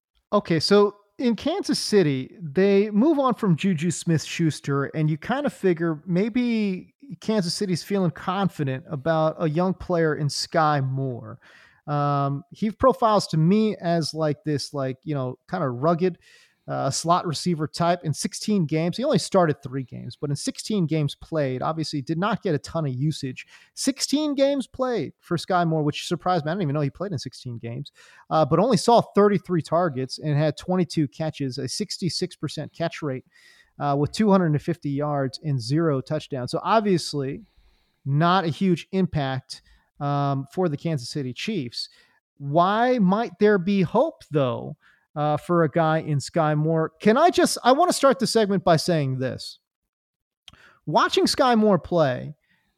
Okay, 0.33 0.59
so 0.59 0.95
in 1.17 1.35
Kansas 1.35 1.79
City, 1.79 2.35
they 2.41 2.89
move 2.89 3.19
on 3.19 3.33
from 3.35 3.55
Juju 3.55 3.91
Smith 3.91 4.23
Schuster, 4.23 4.85
and 4.85 5.09
you 5.09 5.17
kind 5.17 5.45
of 5.45 5.53
figure 5.53 6.01
maybe 6.05 6.93
Kansas 7.19 7.53
City's 7.53 7.83
feeling 7.83 8.11
confident 8.11 8.85
about 8.89 9.35
a 9.39 9.49
young 9.49 9.73
player 9.73 10.15
in 10.15 10.27
Skyy 10.27 10.87
Moore. 10.87 11.39
Um, 11.85 12.43
he 12.51 12.71
profiles 12.71 13.27
to 13.27 13.37
me 13.37 13.75
as 13.81 14.13
like 14.13 14.43
this, 14.45 14.73
like, 14.73 14.97
you 15.03 15.13
know, 15.13 15.37
kind 15.47 15.63
of 15.63 15.73
rugged 15.73 16.17
uh, 16.67 16.89
slot 16.89 17.25
receiver 17.25 17.67
type 17.67 18.01
in 18.03 18.13
16 18.13 18.65
games. 18.65 18.97
He 18.97 19.03
only 19.03 19.17
started 19.17 19.61
three 19.61 19.83
games, 19.83 20.15
but 20.19 20.29
in 20.29 20.35
16 20.35 20.85
games 20.85 21.15
played, 21.15 21.61
obviously 21.61 22.01
did 22.01 22.17
not 22.17 22.43
get 22.43 22.55
a 22.55 22.59
ton 22.59 22.85
of 22.85 22.93
usage. 22.93 23.47
16 23.73 24.35
games 24.35 24.67
played 24.67 25.13
for 25.19 25.37
Skyy 25.37 25.67
Moore, 25.67 25.83
which 25.83 26.07
surprised 26.07 26.45
me. 26.45 26.51
I 26.51 26.53
didn't 26.53 26.63
even 26.63 26.75
know 26.75 26.81
he 26.81 26.89
played 26.89 27.11
in 27.11 27.19
16 27.19 27.57
games, 27.57 27.91
uh, 28.29 28.45
but 28.45 28.59
only 28.59 28.77
saw 28.77 29.01
33 29.01 29.61
targets 29.61 30.19
and 30.19 30.37
had 30.37 30.57
22 30.57 31.07
catches, 31.07 31.57
a 31.57 31.63
66% 31.63 32.71
catch 32.73 33.01
rate 33.01 33.25
uh, 33.79 33.95
with 33.97 34.11
250 34.11 34.89
yards 34.89 35.39
and 35.43 35.59
zero 35.59 35.99
touchdowns. 35.99 36.51
So 36.51 36.59
obviously, 36.63 37.41
not 38.05 38.45
a 38.45 38.49
huge 38.49 38.87
impact 38.91 39.61
um, 39.99 40.47
for 40.53 40.69
the 40.69 40.77
Kansas 40.77 41.09
City 41.09 41.33
Chiefs. 41.33 41.89
Why 42.37 42.97
might 42.99 43.37
there 43.39 43.57
be 43.57 43.81
hope, 43.81 44.23
though? 44.31 44.75
Uh, 45.15 45.37
for 45.37 45.63
a 45.63 45.69
guy 45.69 45.99
in 45.99 46.19
Skyy 46.19 46.57
Moore. 46.57 46.91
Can 47.01 47.17
I 47.17 47.29
just, 47.29 47.57
I 47.63 47.71
want 47.71 47.89
to 47.89 47.93
start 47.93 48.19
the 48.19 48.27
segment 48.27 48.63
by 48.63 48.77
saying 48.77 49.19
this. 49.19 49.59
Watching 50.85 51.25
Skyy 51.25 51.57
Moore 51.57 51.79
play, 51.79 52.35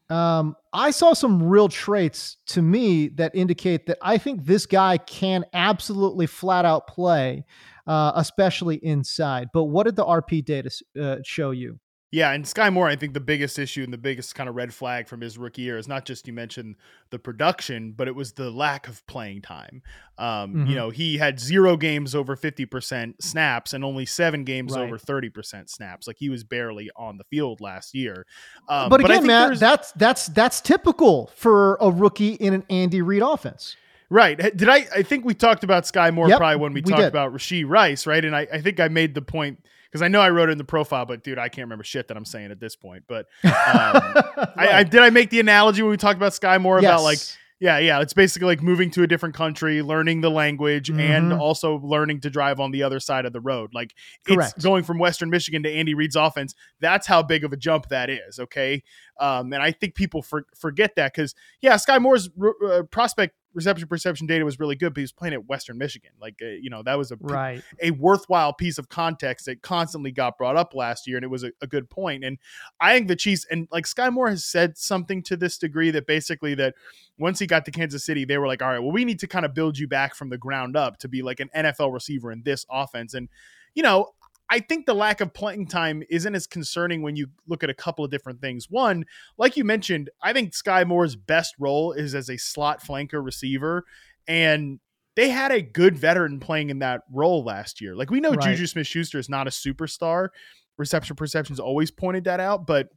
um, 0.09 0.55
I 0.73 0.91
saw 0.91 1.13
some 1.13 1.41
real 1.41 1.69
traits 1.69 2.37
to 2.47 2.61
me 2.61 3.07
that 3.09 3.33
indicate 3.35 3.85
that 3.85 3.97
I 4.01 4.17
think 4.17 4.45
this 4.45 4.65
guy 4.65 4.97
can 4.97 5.45
absolutely 5.53 6.27
flat 6.27 6.65
out 6.65 6.87
play, 6.87 7.45
uh, 7.87 8.11
especially 8.15 8.75
inside. 8.83 9.49
But 9.53 9.65
what 9.65 9.85
did 9.85 9.95
the 9.95 10.05
RP 10.05 10.43
data 10.43 10.69
uh, 10.99 11.17
show 11.23 11.51
you? 11.51 11.79
Yeah, 12.13 12.29
and 12.31 12.45
Skyy 12.45 12.71
Moore, 12.71 12.87
I 12.87 12.95
think 12.95 13.15
the 13.15 13.19
biggest 13.19 13.57
issue 13.57 13.81
and 13.81 13.91
the 13.91 13.97
biggest 13.97 14.35
kind 14.35 14.47
of 14.47 14.53
red 14.55 14.71
flag 14.71 15.07
from 15.07 15.19
his 15.19 15.35
rookie 15.35 15.63
year 15.63 15.79
is 15.79 15.87
not 15.87 16.05
just 16.05 16.27
you 16.27 16.33
mentioned 16.33 16.75
the 17.09 17.17
production, 17.17 17.91
but 17.91 18.07
it 18.07 18.13
was 18.15 18.33
the 18.33 18.51
lack 18.51 18.87
of 18.87 19.03
playing 19.07 19.41
time. 19.41 19.81
Um, 20.19 20.53
Mhm. 20.53 20.69
You 20.69 20.75
know, 20.75 20.89
he 20.91 21.17
had 21.17 21.39
zero 21.39 21.75
games 21.75 22.13
over 22.13 22.35
50% 22.35 23.15
snaps 23.23 23.73
and 23.73 23.83
only 23.83 24.05
seven 24.05 24.43
games 24.43 24.73
Right. 24.73 24.83
over 24.83 24.99
30% 24.99 25.71
snaps. 25.71 26.05
Like 26.05 26.17
he 26.19 26.29
was 26.29 26.43
barely 26.43 26.91
on 26.95 27.17
the 27.17 27.23
field 27.23 27.59
last 27.61 27.95
year. 27.95 28.27
Um, 28.69 28.89
but 28.89 28.99
again, 28.99 29.11
think 29.13 29.25
Matt, 29.25 29.57
that's 29.59 29.91
that's 29.93 30.27
that's 30.27 30.61
typical 30.61 31.31
for 31.35 31.79
a 31.81 31.89
rookie 31.89 32.33
in 32.35 32.53
an 32.53 32.63
Andy 32.69 33.01
Reid 33.01 33.23
offense. 33.23 33.75
Right. 34.11 34.37
Did 34.37 34.69
I? 34.69 34.85
I 34.95 35.01
think 35.01 35.25
we 35.25 35.33
talked 35.33 35.63
about 35.63 35.85
Skyy 35.85 36.13
Moore 36.13 36.29
Yep, 36.29 36.37
probably 36.37 36.57
when 36.57 36.73
we, 36.73 36.81
we 36.81 36.91
talked 36.91 37.01
did. 37.01 37.07
about 37.07 37.33
Rashee 37.33 37.67
Rice, 37.67 38.05
right? 38.05 38.23
And 38.23 38.35
I, 38.35 38.47
I 38.53 38.61
think 38.61 38.79
I 38.79 38.87
made 38.87 39.15
the 39.15 39.23
point 39.23 39.65
because 39.93 40.01
I 40.01 40.07
know 40.07 40.21
I 40.21 40.31
wrote 40.31 40.49
it 40.49 40.53
in 40.53 40.57
the 40.57 40.63
profile, 40.63 41.05
but 41.05 41.23
dude, 41.23 41.37
I 41.37 41.49
can't 41.49 41.67
remember 41.67 41.83
shit 41.83 42.07
that 42.07 42.17
I'm 42.17 42.25
saying 42.25 42.49
at 42.49 42.59
this 42.59 42.75
point. 42.75 43.03
But 43.07 43.27
um, 43.43 43.51
I, 43.53 44.69
I 44.71 44.83
did 44.83 45.01
I 45.03 45.11
make 45.11 45.29
the 45.29 45.39
analogy 45.39 45.83
when 45.83 45.91
we 45.91 45.97
talked 45.97 46.17
about 46.17 46.31
Skyy 46.31 46.59
Moore 46.59 46.79
about 46.79 47.03
like 47.03 47.19
yeah, 47.59 47.77
yeah, 47.77 48.01
it's 48.01 48.13
basically 48.13 48.47
like 48.47 48.63
moving 48.63 48.89
to 48.91 49.03
a 49.03 49.07
different 49.07 49.35
country, 49.35 49.83
learning 49.83 50.21
the 50.21 50.31
language, 50.31 50.89
and 50.89 51.31
Mhm. 51.31 51.39
also 51.39 51.77
learning 51.77 52.21
to 52.21 52.31
drive 52.31 52.59
on 52.59 52.71
the 52.71 52.81
other 52.81 52.99
side 52.99 53.25
of 53.25 53.33
the 53.33 53.39
road. 53.39 53.69
Like 53.71 53.93
Correct. 54.27 54.55
it's 54.57 54.65
going 54.65 54.83
from 54.83 54.97
Western 54.97 55.29
Michigan 55.29 55.61
to 55.63 55.71
Andy 55.71 55.93
Reid's 55.93 56.15
offense. 56.15 56.55
That's 56.81 57.05
how 57.05 57.21
big 57.21 57.43
of 57.45 57.53
a 57.53 57.55
jump 57.55 57.87
that 57.89 58.09
is. 58.09 58.39
Okay, 58.39 58.81
um, 59.19 59.53
and 59.53 59.61
I 59.61 59.71
think 59.71 59.93
people 59.93 60.23
for, 60.23 60.45
forget 60.57 60.95
that 60.95 61.13
because 61.13 61.35
yeah, 61.61 61.75
Skyy 61.75 62.01
Moore's 62.01 62.29
uh, 62.67 62.81
prospect 62.91 63.35
reception 63.53 63.87
perception 63.87 64.27
data 64.27 64.43
was 64.43 64.59
really 64.59 64.75
good, 64.75 64.93
but 64.93 64.99
he 64.99 65.03
was 65.03 65.11
playing 65.11 65.33
at 65.33 65.47
Western 65.47 65.77
Michigan. 65.77 66.11
Like 66.19 66.39
uh, 66.41 66.45
you 66.45 66.69
know 66.69 66.83
that 66.83 66.97
was 66.97 67.11
a 67.11 67.17
right. 67.19 67.61
a 67.81 67.91
worthwhile 67.91 68.53
piece 68.53 68.77
of 68.77 68.89
context 68.89 69.45
that 69.45 69.61
constantly 69.61 70.11
got 70.11 70.37
brought 70.37 70.55
up 70.55 70.73
last 70.73 71.07
year, 71.07 71.17
and 71.17 71.23
it 71.23 71.29
was 71.29 71.43
a, 71.43 71.51
a 71.61 71.67
good 71.67 71.89
point. 71.89 72.23
And 72.23 72.37
I 72.79 72.95
think 72.95 73.07
the 73.07 73.15
Chiefs 73.15 73.45
and 73.49 73.67
like 73.71 73.85
Skyy 73.85 74.11
Moore 74.11 74.29
has 74.29 74.45
said 74.45 74.77
something 74.77 75.21
to 75.23 75.37
this 75.37 75.57
degree 75.57 75.91
that 75.91 76.07
basically 76.07 76.55
that 76.55 76.75
once 77.17 77.39
he 77.39 77.47
got 77.47 77.65
to 77.65 77.71
Kansas 77.71 78.03
City, 78.03 78.25
they 78.25 78.37
were 78.37 78.47
like, 78.47 78.61
all 78.61 78.69
right, 78.69 78.79
well, 78.79 78.91
we 78.91 79.05
need 79.05 79.19
to 79.19 79.27
kind 79.27 79.45
of 79.45 79.53
build 79.53 79.77
you 79.77 79.87
back 79.87 80.15
from 80.15 80.29
the 80.29 80.37
ground 80.37 80.75
up 80.75 80.97
to 80.99 81.07
be 81.07 81.21
like 81.21 81.39
an 81.39 81.49
NFL 81.55 81.93
receiver 81.93 82.31
in 82.31 82.43
this 82.43 82.65
offense. 82.69 83.13
And 83.13 83.29
you 83.75 83.83
know, 83.83 84.13
I 84.49 84.59
think 84.59 84.85
the 84.85 84.93
lack 84.93 85.21
of 85.21 85.33
playing 85.33 85.67
time 85.67 86.03
isn't 86.09 86.35
as 86.35 86.45
concerning 86.47 87.01
when 87.01 87.15
you 87.15 87.27
look 87.47 87.63
at 87.63 87.69
a 87.69 87.73
couple 87.73 88.05
of 88.05 88.11
different 88.11 88.41
things. 88.41 88.69
One, 88.69 89.05
like 89.37 89.57
you 89.57 89.63
mentioned, 89.63 90.09
I 90.21 90.33
think 90.33 90.53
Skyy 90.53 90.85
Moore's 90.85 91.15
best 91.15 91.55
role 91.59 91.91
is 91.93 92.13
as 92.13 92.29
a 92.29 92.37
slot 92.37 92.83
flanker 92.83 93.23
receiver. 93.23 93.83
And 94.27 94.79
they 95.15 95.29
had 95.29 95.51
a 95.51 95.61
good 95.61 95.97
veteran 95.97 96.39
playing 96.39 96.69
in 96.69 96.79
that 96.79 97.01
role 97.11 97.43
last 97.43 97.81
year. 97.81 97.95
Like 97.95 98.09
we 98.11 98.19
know 98.19 98.31
Right. 98.31 98.41
Juju 98.51 98.67
Smith 98.67 98.87
Schuster 98.87 99.17
is 99.19 99.29
not 99.29 99.47
a 99.47 99.51
superstar. 99.51 100.29
Reception 100.77 101.15
perceptions 101.15 101.59
always 101.59 101.91
pointed 101.91 102.23
that 102.25 102.39
out, 102.39 102.65
but 102.65 102.89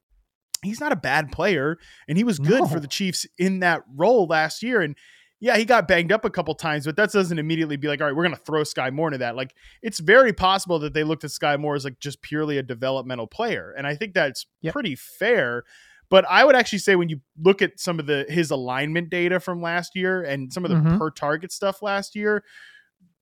he's 0.62 0.80
not 0.80 0.92
a 0.92 0.96
bad 0.96 1.30
player. 1.30 1.76
And 2.08 2.16
he 2.18 2.24
was 2.24 2.38
good 2.38 2.62
No. 2.62 2.66
for 2.66 2.80
the 2.80 2.86
Chiefs 2.88 3.26
in 3.38 3.60
that 3.60 3.82
role 3.94 4.26
last 4.26 4.62
year. 4.62 4.80
And 4.80 4.96
yeah, 5.40 5.56
he 5.56 5.64
got 5.64 5.86
banged 5.86 6.12
up 6.12 6.24
a 6.24 6.30
couple 6.30 6.54
times, 6.54 6.86
but 6.86 6.96
that 6.96 7.12
doesn't 7.12 7.38
immediately 7.38 7.76
be 7.76 7.88
like, 7.88 8.00
all 8.00 8.06
right, 8.06 8.16
we're 8.16 8.24
going 8.24 8.34
to 8.34 8.40
throw 8.42 8.62
Skyy 8.62 8.92
Moore 8.92 9.08
into 9.08 9.18
that. 9.18 9.36
Like, 9.36 9.54
it's 9.82 10.00
very 10.00 10.32
possible 10.32 10.78
that 10.78 10.94
they 10.94 11.04
looked 11.04 11.24
at 11.24 11.30
Skyy 11.30 11.58
Moore 11.60 11.74
as 11.74 11.84
like 11.84 11.98
just 12.00 12.22
purely 12.22 12.56
a 12.58 12.62
developmental 12.62 13.26
player. 13.26 13.74
And 13.76 13.86
I 13.86 13.94
think 13.94 14.14
that's 14.14 14.46
Yep. 14.62 14.72
pretty 14.72 14.94
fair. 14.94 15.64
But 16.08 16.24
I 16.30 16.44
would 16.44 16.54
actually 16.54 16.78
say 16.78 16.94
when 16.96 17.08
you 17.08 17.20
look 17.42 17.60
at 17.60 17.78
some 17.80 17.98
of 17.98 18.06
the 18.06 18.24
his 18.28 18.50
alignment 18.50 19.10
data 19.10 19.40
from 19.40 19.60
last 19.60 19.96
year 19.96 20.22
and 20.22 20.52
some 20.52 20.64
of 20.64 20.70
the 20.70 20.76
Mhm. 20.76 20.98
per 20.98 21.10
target 21.10 21.50
stuff 21.52 21.82
last 21.82 22.14
year, 22.14 22.44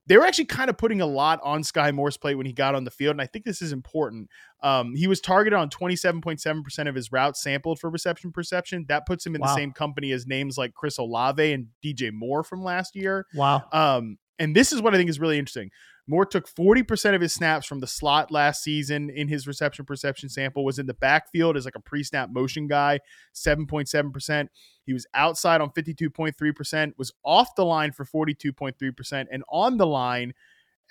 they 0.07 0.17
were 0.17 0.25
actually 0.25 0.45
kind 0.45 0.69
of 0.69 0.77
putting 0.77 1.01
a 1.01 1.07
lot 1.07 1.41
on 1.43 1.63
Skyy 1.63 1.95
Moore's 1.95 2.17
plate 2.17 2.35
when 2.35 2.47
he 2.47 2.53
got 2.53 2.75
on 2.75 2.85
the 2.85 2.91
field. 2.91 3.13
And 3.13 3.23
I 3.23 3.27
think 3.27 3.45
this 3.45 3.63
is 3.63 3.73
important. 3.73 4.29
Um, 4.63 4.95
he 4.95 5.07
was 5.07 5.21
targeted 5.21 5.59
on 5.59 5.71
27.7% 5.71 6.89
of 6.89 6.95
his 6.95 7.11
routes 7.11 7.43
sampled 7.43 7.79
for 7.79 7.91
reception 7.91 8.33
perception. 8.33 8.85
That 8.89 9.07
puts 9.07 9.25
him 9.25 9.35
in 9.35 9.41
the 9.41 9.55
same 9.55 9.73
company 9.73 10.13
as 10.13 10.27
names 10.27 10.59
like 10.59 10.75
Chris 10.75 10.99
Olave 10.99 11.53
and 11.53 11.69
DJ 11.83 12.13
Moore 12.13 12.43
from 12.43 12.63
last 12.63 12.95
year. 12.95 13.27
Wow. 13.35 13.63
Um, 13.73 14.19
and 14.39 14.55
this 14.55 14.73
is 14.73 14.83
what 14.83 14.95
I 14.95 14.97
think 14.97 15.11
is 15.11 15.21
really 15.21 15.39
interesting. 15.39 15.71
Moore 16.07 16.27
took 16.27 16.47
40% 16.47 17.15
of 17.15 17.23
his 17.23 17.33
snaps 17.33 17.67
from 17.67 17.81
the 17.81 17.87
slot 17.87 18.31
last 18.31 18.63
season 18.63 19.09
in 19.09 19.27
his 19.27 19.47
reception 19.47 19.87
perception 19.87 20.29
sample, 20.29 20.63
was 20.63 20.79
in 20.79 20.85
the 20.87 20.93
backfield 20.95 21.57
as 21.57 21.65
like 21.65 21.77
a 21.77 21.81
pre-snap 21.81 22.31
motion 22.31 22.67
guy, 22.67 23.01
7.7%. 23.35 24.49
He 24.85 24.93
was 24.93 25.07
outside 25.15 25.63
on 25.63 25.71
52.3%, 25.71 26.93
was 26.99 27.13
off 27.25 27.55
the 27.55 27.65
line 27.65 27.93
for 27.93 28.05
42.3%, 28.05 29.27
and 29.31 29.45
on 29.49 29.79
the 29.79 29.87
line 29.87 30.35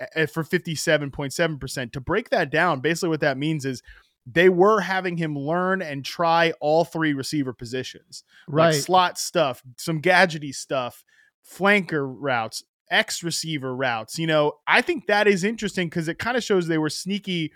uh, 0.02 0.26
for 0.26 0.44
57.7%. 0.44 1.92
To 1.92 2.02
break 2.02 2.30
that 2.30 2.50
down, 2.50 2.80
basically 2.80 3.10
what 3.10 3.22
that 3.22 3.38
means 3.38 3.66
is 3.66 3.84
they 4.26 4.50
were 4.50 4.80
having 4.80 5.18
him 5.18 5.38
learn 5.38 5.82
and 5.82 6.04
try 6.04 6.54
all 6.60 6.86
three 6.86 7.14
receiver 7.14 7.54
positions 7.54 8.24
Right. 8.48 8.74
like 8.74 8.82
slot 8.82 9.20
stuff, 9.20 9.62
some 9.78 10.02
gadgety 10.02 10.56
stuff, 10.56 11.04
flanker 11.48 12.12
routes, 12.18 12.64
X 12.90 13.24
receiver 13.24 13.76
routes. 13.76 14.20
You 14.20 14.28
know, 14.28 14.54
I 14.68 14.82
think 14.82 15.08
that 15.08 15.28
is 15.28 15.44
interesting 15.44 15.88
because 15.90 16.08
it 16.08 16.20
kind 16.20 16.38
of 16.38 16.44
shows 16.44 16.68
they 16.68 16.78
were 16.78 16.90
sneaky. 16.90 17.52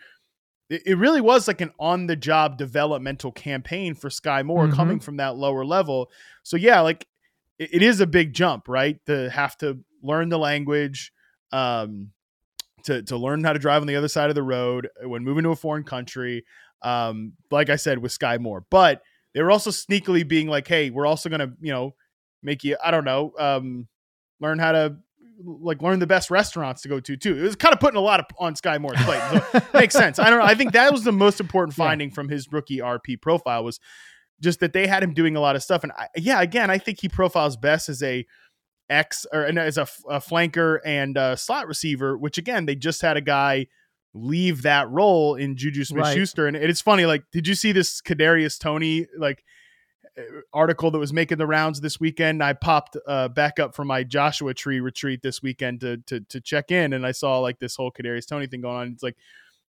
It 0.69 0.97
really 0.97 1.21
was 1.21 1.47
like 1.47 1.61
an 1.61 1.71
on 1.79 2.07
the 2.07 2.15
job 2.15 2.57
developmental 2.57 3.31
campaign 3.31 3.93
for 3.93 4.09
Skyy 4.09 4.43
Moore 4.45 4.67
Mhm. 4.67 4.73
coming 4.75 4.99
from 4.99 5.17
that 5.17 5.37
lower 5.37 5.63
level. 5.63 6.09
So, 6.43 6.57
yeah, 6.57 6.81
like 6.81 7.07
it, 7.57 7.69
it 7.75 7.81
is 7.81 8.01
a 8.01 8.07
big 8.07 8.33
jump, 8.33 8.67
right? 8.67 8.99
To 9.05 9.29
have 9.29 9.57
to 9.59 9.79
learn 10.03 10.29
the 10.29 10.37
language, 10.39 11.13
um, 11.51 12.11
to, 12.83 13.01
to 13.03 13.17
learn 13.17 13.43
how 13.43 13.53
to 13.53 13.59
drive 13.59 13.81
on 13.81 13.87
the 13.87 13.95
other 13.95 14.07
side 14.07 14.29
of 14.29 14.35
the 14.35 14.43
road 14.43 14.89
when 15.03 15.23
moving 15.23 15.43
to 15.43 15.49
a 15.51 15.55
foreign 15.55 15.83
country. 15.83 16.43
Um, 16.83 17.33
like 17.49 17.69
I 17.69 17.75
said, 17.75 17.97
with 17.99 18.17
Skyy 18.17 18.39
Moore, 18.39 18.63
but 18.69 19.01
they 19.33 19.41
were 19.41 19.49
also 19.51 19.71
sneakily 19.71 20.27
being 20.27 20.47
like, 20.47 20.67
hey, 20.67 20.89
we're 20.91 21.07
also 21.07 21.27
going 21.27 21.39
to, 21.39 21.51
you 21.59 21.71
know, 21.71 21.95
make 22.43 22.63
you, 22.63 22.77
I 22.83 22.91
don't 22.91 23.03
know, 23.03 23.33
um, 23.39 23.87
learn 24.39 24.59
how 24.59 24.73
to 24.73 24.97
like 25.43 25.81
learn 25.81 25.99
the 25.99 26.07
best 26.07 26.31
restaurants 26.31 26.81
to 26.81 26.89
go 26.89 26.99
to 26.99 27.15
too. 27.17 27.37
It 27.37 27.41
was 27.41 27.55
kind 27.55 27.73
of 27.73 27.79
putting 27.79 27.97
a 27.97 28.01
lot 28.01 28.19
of 28.19 28.25
on 28.39 28.55
Skyy 28.55 28.79
Moore's 28.81 29.01
plate. 29.03 29.21
So 29.51 29.61
makes 29.73 29.93
sense. 29.93 30.19
I 30.19 30.29
don't 30.29 30.39
know. 30.39 30.45
I 30.45 30.55
think 30.55 30.73
that 30.73 30.91
was 30.91 31.03
the 31.03 31.11
most 31.11 31.39
important 31.39 31.77
Yeah. 31.77 31.85
finding 31.85 32.11
from 32.11 32.29
his 32.29 32.51
rookie 32.51 32.79
RP 32.79 33.21
profile 33.21 33.63
was 33.63 33.79
just 34.41 34.59
that 34.59 34.73
they 34.73 34.87
had 34.87 35.03
him 35.03 35.13
doing 35.13 35.35
a 35.35 35.39
lot 35.39 35.55
of 35.55 35.63
stuff. 35.63 35.83
And 35.83 35.91
I, 35.97 36.07
yeah, 36.15 36.41
again, 36.41 36.69
I 36.69 36.77
think 36.77 36.99
he 37.01 37.09
profiles 37.09 37.57
best 37.57 37.89
as 37.89 38.01
a 38.03 38.25
X 38.89 39.25
or 39.33 39.43
as 39.45 39.77
a 39.77 39.85
flanker 40.19 40.79
and 40.85 41.17
a 41.17 41.35
slot 41.37 41.67
receiver, 41.67 42.17
which 42.17 42.37
again, 42.37 42.65
they 42.65 42.75
just 42.75 43.01
had 43.01 43.17
a 43.17 43.21
guy 43.21 43.67
leave 44.13 44.61
that 44.63 44.89
role 44.89 45.35
in 45.35 45.55
Juju 45.57 45.83
Smith 45.83 46.03
Right. 46.03 46.15
Schuster. 46.15 46.47
And 46.47 46.55
it's 46.55 46.81
funny, 46.81 47.05
like, 47.05 47.23
did 47.31 47.47
you 47.47 47.53
see 47.55 47.71
this 47.73 48.01
Kadarius 48.01 48.59
Toney 48.59 49.05
like 49.17 49.43
article 50.53 50.91
that 50.91 50.99
was 50.99 51.13
making 51.13 51.37
the 51.37 51.47
rounds 51.47 51.81
this 51.81 51.99
weekend? 51.99 52.43
I 52.43 52.53
popped 52.53 52.97
uh, 53.07 53.27
back 53.29 53.59
up 53.59 53.75
from 53.75 53.87
my 53.87 54.03
Joshua 54.03 54.53
Tree 54.53 54.79
retreat 54.79 55.21
this 55.21 55.41
weekend 55.41 55.81
to, 55.81 55.97
to 56.07 56.21
to 56.21 56.41
check 56.41 56.71
in, 56.71 56.93
and 56.93 57.05
I 57.05 57.11
saw 57.11 57.39
like 57.39 57.59
this 57.59 57.75
whole 57.75 57.91
Kadarius 57.91 58.27
Toney 58.27 58.47
thing 58.47 58.61
going 58.61 58.77
on. 58.77 58.87
It's 58.93 59.03
like 59.03 59.17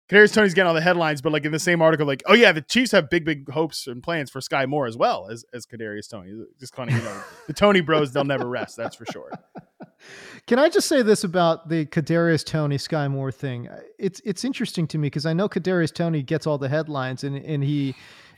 Kadarius 0.09 0.33
Toney's 0.33 0.53
getting 0.53 0.67
all 0.67 0.75
the 0.75 0.81
headlines, 0.81 1.21
but 1.21 1.33
like 1.33 1.45
in 1.45 1.51
the 1.51 1.59
same 1.59 1.81
article, 1.81 2.05
like, 2.05 2.21
oh 2.27 2.33
yeah, 2.33 2.51
the 2.51 2.61
Chiefs 2.61 2.91
have 2.91 3.09
big, 3.09 3.25
big 3.25 3.49
hopes 3.49 3.87
and 3.87 4.03
plans 4.03 4.29
for 4.29 4.39
Skyy 4.39 4.67
Moore 4.67 4.85
as 4.85 4.95
well 4.95 5.27
as 5.31 5.45
as 5.51 5.65
Kadarius 5.65 6.09
Toney. 6.09 6.45
Just 6.59 6.73
kind 6.73 6.89
of 6.89 6.95
you 6.95 7.03
know 7.03 7.21
the 7.47 7.53
Toney 7.53 7.81
Bros, 7.81 8.11
they'll 8.11 8.23
never 8.23 8.47
rest. 8.47 8.77
That's 8.77 8.95
for 8.95 9.05
sure. 9.11 9.31
Can 10.45 10.59
I 10.59 10.69
just 10.69 10.87
say 10.87 11.01
this 11.01 11.23
about 11.23 11.69
the 11.69 11.87
Kadarius 11.87 12.45
Toney 12.45 12.77
Skyy 12.77 13.09
Moore 13.09 13.31
thing? 13.31 13.67
It's 13.97 14.21
it's 14.23 14.43
interesting 14.43 14.85
to 14.87 14.99
me 14.99 15.07
because 15.07 15.25
I 15.25 15.33
know 15.33 15.49
Kadarius 15.49 15.91
Toney 15.91 16.21
gets 16.21 16.45
all 16.45 16.59
the 16.59 16.69
headlines 16.69 17.23
and 17.23 17.35
and 17.35 17.63
he, 17.63 17.95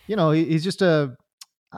you 0.08 0.16
know, 0.16 0.32
he, 0.32 0.46
he's 0.46 0.64
just 0.64 0.82
a. 0.82 1.18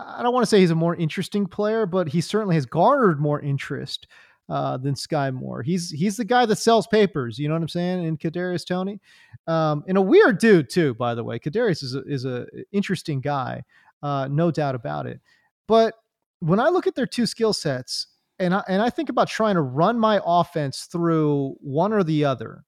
I 0.06 0.24
don't 0.24 0.34
want 0.34 0.44
to 0.44 0.48
say 0.50 0.60
he's 0.60 0.72
a 0.72 0.76
more 0.76 0.96
interesting 0.96 1.46
player, 1.46 1.86
but 1.86 2.08
he 2.08 2.22
certainly 2.22 2.56
has 2.56 2.66
garnered 2.66 3.20
more 3.20 3.40
interest 3.42 4.08
uh, 4.50 4.78
than 4.78 4.96
Skyy 4.96 5.34
Moore. 5.34 5.62
He's 5.62 5.90
he's 5.92 6.18
the 6.18 6.26
guy 6.26 6.46
that 6.46 6.58
sells 6.58 6.88
papers. 6.88 7.38
You 7.38 7.48
know 7.48 7.56
what 7.56 7.62
I'm 7.62 7.68
saying? 7.70 8.04
In 8.04 8.18
Kadarius 8.18 8.66
Toney, 8.66 9.00
um, 9.48 9.84
and 9.88 9.98
a 9.98 10.02
weird 10.02 10.40
dude 10.40 10.70
too. 10.70 10.94
By 10.96 11.14
the 11.16 11.24
way, 11.24 11.38
Kadarius 11.40 11.84
is 11.84 11.96
a, 11.96 12.02
is 12.04 12.26
a 12.26 12.48
interesting 12.72 13.22
guy, 13.22 13.64
uh, 14.02 14.28
no 14.32 14.50
doubt 14.52 14.76
about 14.76 15.06
it. 15.06 15.20
But 15.68 15.94
when 16.40 16.60
I 16.60 16.70
look 16.70 16.88
at 16.88 16.96
their 16.96 17.06
two 17.06 17.26
skill 17.26 17.54
sets, 17.54 18.08
and 18.40 18.54
I, 18.56 18.64
and 18.68 18.82
I 18.82 18.90
think 18.90 19.10
about 19.10 19.28
trying 19.28 19.56
to 19.56 19.62
run 19.62 20.00
my 20.00 20.22
offense 20.26 20.86
through 20.86 21.56
one 21.60 21.94
or 21.94 22.04
the 22.04 22.26
other. 22.26 22.64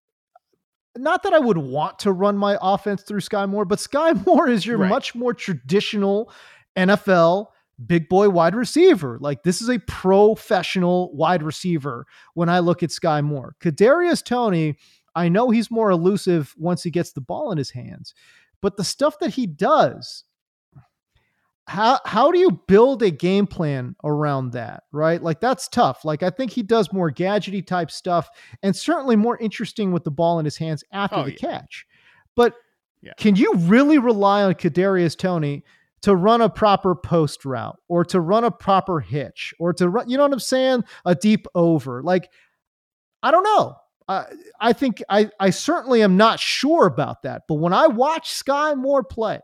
Not 0.97 1.23
that 1.23 1.33
I 1.33 1.39
would 1.39 1.57
want 1.57 1.99
to 1.99 2.11
run 2.11 2.37
my 2.37 2.57
offense 2.61 3.03
through 3.03 3.21
Skyy 3.21 3.47
Moore, 3.47 3.63
but 3.63 3.79
Skyy 3.79 4.25
Moore 4.27 4.49
is 4.49 4.65
your 4.65 4.77
Right. 4.77 4.89
much 4.89 5.15
more 5.15 5.33
traditional 5.33 6.29
NFL 6.75 7.47
big 7.88 8.07
boy 8.10 8.29
wide 8.29 8.53
receiver. 8.55 9.17
Like 9.19 9.41
this 9.43 9.62
is 9.62 9.69
a 9.69 9.79
professional 9.79 11.12
wide 11.15 11.41
receiver 11.41 12.05
when 12.36 12.47
I 12.49 12.60
look 12.60 12.84
at 12.84 12.91
Skyy 12.91 13.23
Moore. 13.23 13.55
Kadarius 13.60 14.23
Toney, 14.23 14.77
I 15.15 15.29
know 15.29 15.49
he's 15.49 15.71
more 15.71 15.89
elusive 15.89 16.53
once 16.57 16.84
he 16.84 16.91
gets 16.91 17.12
the 17.12 17.21
ball 17.21 17.51
in 17.51 17.57
his 17.57 17.71
hands, 17.71 18.13
but 18.62 18.77
the 18.77 18.84
stuff 18.84 19.17
that 19.19 19.31
he 19.31 19.47
does, 19.47 20.25
how 21.67 21.99
how 22.05 22.31
do 22.31 22.39
you 22.39 22.51
build 22.67 23.01
a 23.03 23.12
game 23.12 23.45
plan 23.47 23.95
around 24.03 24.51
that 24.51 24.84
right 24.91 25.21
like 25.21 25.39
that's 25.39 25.67
tough 25.67 26.03
like 26.03 26.23
i 26.23 26.29
think 26.29 26.51
he 26.51 26.63
does 26.63 26.91
more 26.91 27.12
gadgety 27.12 27.65
type 27.65 27.91
stuff 27.91 28.27
and 28.63 28.75
certainly 28.75 29.15
more 29.15 29.38
interesting 29.38 29.91
with 29.91 30.03
the 30.03 30.12
ball 30.12 30.39
in 30.39 30.43
his 30.45 30.57
hands 30.57 30.84
after 30.91 31.17
Oh, 31.17 31.23
the 31.25 31.31
yeah. 31.31 31.38
catch 31.38 31.86
but 32.36 32.55
Yeah. 33.01 33.13
Can 33.17 33.36
you 33.36 33.53
really 33.55 33.99
rely 33.99 34.43
on 34.43 34.55
Kadarius 34.55 35.15
Toney 35.17 35.63
to 36.03 36.15
run 36.15 36.41
a 36.41 36.49
proper 36.49 36.95
post 36.95 37.45
route 37.45 37.77
or 37.87 38.03
to 38.05 38.19
run 38.19 38.43
a 38.43 38.51
proper 38.51 38.99
hitch 38.99 39.53
or 39.59 39.73
to 39.73 39.89
run, 39.89 40.09
you 40.09 40.17
know 40.17 40.23
what 40.23 40.33
I'm 40.33 40.39
saying? 40.39 40.83
A 41.05 41.15
deep 41.15 41.45
over. 41.55 42.01
Like, 42.01 42.29
I 43.23 43.31
don't 43.31 43.43
know. 43.43 43.75
I 44.07 44.25
I 44.59 44.73
think 44.73 45.03
I, 45.09 45.29
I 45.39 45.51
certainly 45.51 46.01
am 46.01 46.17
not 46.17 46.39
sure 46.39 46.87
about 46.87 47.23
that. 47.23 47.43
But 47.47 47.55
when 47.55 47.73
I 47.73 47.87
watch 47.87 48.33
Skyy 48.33 48.75
Moore 48.75 49.03
play, 49.03 49.39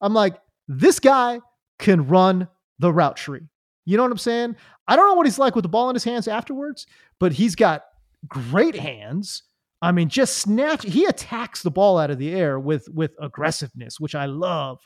I'm 0.00 0.14
like, 0.14 0.36
this 0.68 0.98
guy 0.98 1.40
can 1.78 2.06
run 2.06 2.48
the 2.78 2.92
route 2.92 3.16
tree. 3.16 3.48
You 3.86 3.96
know 3.96 4.02
what 4.02 4.12
I'm 4.12 4.18
saying? 4.18 4.56
I 4.88 4.96
don't 4.96 5.08
know 5.08 5.14
what 5.14 5.26
he's 5.26 5.38
like 5.38 5.54
with 5.54 5.62
the 5.62 5.68
ball 5.68 5.90
in 5.90 5.94
his 5.94 6.04
hands 6.04 6.28
afterwards, 6.28 6.86
but 7.18 7.32
he's 7.32 7.54
got 7.54 7.82
great 8.26 8.74
hands. 8.74 9.42
I 9.82 9.92
mean, 9.92 10.08
just 10.08 10.38
snatch. 10.38 10.84
He 10.84 11.06
attacks 11.06 11.62
the 11.62 11.70
ball 11.70 11.98
out 11.98 12.10
of 12.10 12.18
the 12.18 12.32
air 12.32 12.60
with 12.60 12.88
with 12.92 13.12
aggressiveness, 13.20 13.98
which 13.98 14.14
I 14.14 14.26
love. 14.26 14.80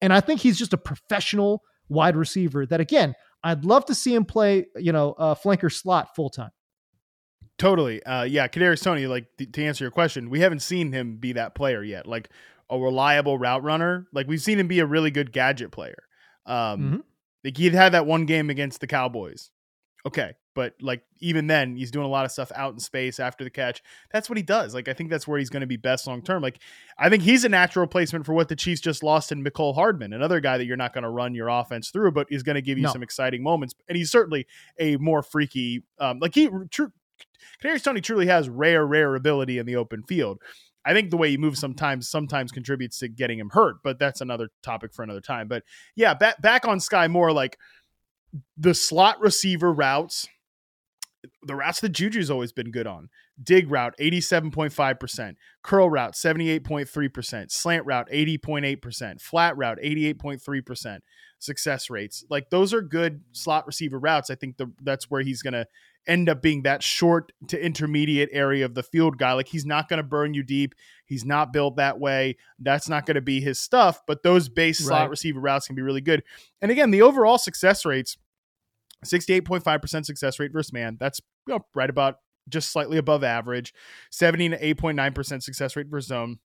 And 0.00 0.12
I 0.12 0.20
think 0.20 0.40
he's 0.40 0.58
just 0.58 0.72
a 0.72 0.78
professional 0.78 1.62
wide 1.88 2.16
receiver. 2.16 2.66
That 2.66 2.80
again, 2.80 3.14
I'd 3.42 3.64
love 3.64 3.86
to 3.86 3.94
see 3.94 4.14
him 4.14 4.24
play. 4.24 4.66
You 4.76 4.92
know, 4.92 5.12
uh, 5.12 5.34
flanker 5.34 5.72
slot 5.72 6.14
full 6.14 6.30
time. 6.30 6.50
Totally. 7.58 8.02
Uh, 8.02 8.24
yeah, 8.24 8.48
Kadarius 8.48 8.82
Toney. 8.82 9.06
Like 9.06 9.26
th- 9.38 9.52
to 9.52 9.64
answer 9.64 9.84
your 9.84 9.90
question, 9.90 10.28
we 10.28 10.40
haven't 10.40 10.60
seen 10.60 10.92
him 10.92 11.16
be 11.16 11.32
that 11.32 11.54
player 11.54 11.82
yet. 11.82 12.06
Like 12.06 12.28
a 12.68 12.78
reliable 12.78 13.38
route 13.38 13.62
runner. 13.62 14.06
Like 14.12 14.26
we've 14.26 14.42
seen 14.42 14.58
him 14.58 14.68
be 14.68 14.80
a 14.80 14.86
really 14.86 15.10
good 15.10 15.32
gadget 15.32 15.70
player. 15.70 16.02
Um, 16.44 16.80
Mhm. 16.80 17.02
Like 17.44 17.56
he'd 17.56 17.74
had 17.74 17.92
that 17.92 18.06
one 18.06 18.26
game 18.26 18.50
against 18.50 18.80
the 18.80 18.86
Cowboys. 18.86 19.50
Okay, 20.06 20.34
but 20.54 20.74
like 20.80 21.02
even 21.18 21.48
then, 21.48 21.74
he's 21.74 21.90
doing 21.90 22.06
a 22.06 22.08
lot 22.08 22.24
of 22.24 22.30
stuff 22.30 22.52
out 22.54 22.72
in 22.72 22.78
space 22.78 23.18
after 23.18 23.42
the 23.42 23.50
catch. 23.50 23.82
That's 24.12 24.30
what 24.30 24.36
he 24.36 24.42
does. 24.42 24.72
Like 24.72 24.86
I 24.86 24.92
think 24.92 25.10
that's 25.10 25.26
where 25.26 25.36
he's 25.38 25.50
going 25.50 25.62
to 25.62 25.66
be 25.66 25.76
best 25.76 26.06
long 26.06 26.22
term. 26.22 26.42
Like 26.42 26.60
I 26.96 27.08
think 27.10 27.24
he's 27.24 27.44
a 27.44 27.48
natural 27.48 27.82
replacement 27.82 28.24
for 28.24 28.32
what 28.32 28.48
the 28.48 28.54
Chiefs 28.54 28.80
just 28.80 29.02
lost 29.02 29.32
in 29.32 29.42
Mecole 29.42 29.74
Hardman, 29.74 30.12
another 30.12 30.38
guy 30.38 30.58
that 30.58 30.64
you're 30.64 30.76
not 30.76 30.92
going 30.94 31.02
to 31.02 31.10
run 31.10 31.34
your 31.34 31.48
offense 31.48 31.90
through, 31.90 32.12
but 32.12 32.28
is 32.30 32.44
going 32.44 32.54
to 32.54 32.62
give 32.62 32.78
you 32.78 32.84
No. 32.84 32.92
some 32.92 33.02
exciting 33.02 33.42
moments. 33.42 33.74
And 33.88 33.98
he's 33.98 34.10
certainly 34.12 34.46
a 34.78 34.96
more 34.98 35.22
freaky, 35.24 35.82
um, 35.98 36.20
like 36.20 36.34
he 36.34 36.48
true. 36.70 36.92
Kadarius 37.62 37.82
Toney 37.82 38.00
truly 38.00 38.26
has 38.26 38.48
rare, 38.48 38.86
rare 38.86 39.14
ability 39.14 39.58
in 39.58 39.66
the 39.66 39.76
open 39.76 40.02
field. 40.04 40.40
I 40.84 40.92
think 40.92 41.10
the 41.10 41.16
way 41.16 41.30
he 41.30 41.36
moves 41.36 41.58
sometimes 41.58 42.08
sometimes 42.08 42.52
contributes 42.52 43.00
to 43.00 43.08
getting 43.08 43.40
him 43.40 43.50
hurt, 43.50 43.76
but 43.82 43.98
that's 43.98 44.20
another 44.20 44.50
topic 44.62 44.94
for 44.94 45.02
another 45.02 45.20
time. 45.20 45.48
But 45.48 45.64
yeah, 45.96 46.14
back 46.14 46.40
back 46.40 46.68
on 46.68 46.78
Skyy 46.78 47.10
Moore, 47.10 47.32
like 47.32 47.58
the 48.56 48.74
slot 48.74 49.20
receiver 49.20 49.72
routes, 49.72 50.26
the 51.42 51.54
routes 51.54 51.80
that 51.80 51.92
Juju's 51.92 52.30
always 52.30 52.52
been 52.52 52.70
good 52.70 52.86
on. 52.86 53.08
Dig 53.42 53.70
route, 53.70 53.94
87.5%. 54.00 55.34
Curl 55.62 55.90
route, 55.90 56.14
78.3%. 56.14 57.50
Slant 57.50 57.86
route, 57.86 58.08
80.8%. 58.10 59.20
Flat 59.20 59.56
route, 59.56 59.78
88.3%. 59.82 60.98
Success 61.38 61.90
rates. 61.90 62.24
Like 62.30 62.48
those 62.50 62.72
are 62.72 62.80
good 62.80 63.20
slot 63.32 63.66
receiver 63.66 63.98
routes. 63.98 64.30
I 64.30 64.36
think 64.36 64.56
the, 64.56 64.72
that's 64.82 65.10
where 65.10 65.20
he's 65.20 65.42
going 65.42 65.52
to 65.52 65.66
end 66.06 66.28
up 66.28 66.40
being 66.40 66.62
that 66.62 66.82
short 66.82 67.32
to 67.48 67.62
intermediate 67.62 68.30
area 68.32 68.64
of 68.64 68.74
the 68.74 68.82
field 68.82 69.18
guy. 69.18 69.32
Like 69.32 69.48
he's 69.48 69.66
not 69.66 69.88
going 69.88 69.98
to 69.98 70.02
burn 70.02 70.32
you 70.32 70.42
deep. 70.42 70.74
He's 71.06 71.24
not 71.24 71.52
built 71.52 71.76
that 71.76 71.98
way. 71.98 72.36
That's 72.58 72.88
not 72.88 73.06
going 73.06 73.14
to 73.14 73.20
be 73.20 73.40
his 73.40 73.58
stuff. 73.58 74.02
But 74.06 74.22
those 74.22 74.48
base 74.48 74.78
slot 74.78 75.08
receiver 75.08 75.40
routes 75.40 75.66
can 75.66 75.76
be 75.76 75.82
really 75.82 76.00
good. 76.00 76.22
And 76.60 76.70
again, 76.70 76.90
the 76.90 77.02
overall 77.02 77.38
success 77.38 77.84
rates 77.84 78.16
68.5% 79.04 80.04
success 80.04 80.38
rate 80.38 80.52
versus 80.52 80.72
man. 80.72 80.96
That's 80.98 81.20
you 81.46 81.54
know, 81.54 81.66
right 81.74 81.90
about 81.90 82.16
just 82.48 82.70
slightly 82.70 82.98
above 82.98 83.24
average. 83.24 83.72
78.9% 84.12 85.42
success 85.42 85.76
rate 85.76 85.86
versus 85.88 86.08
zone. 86.08 86.38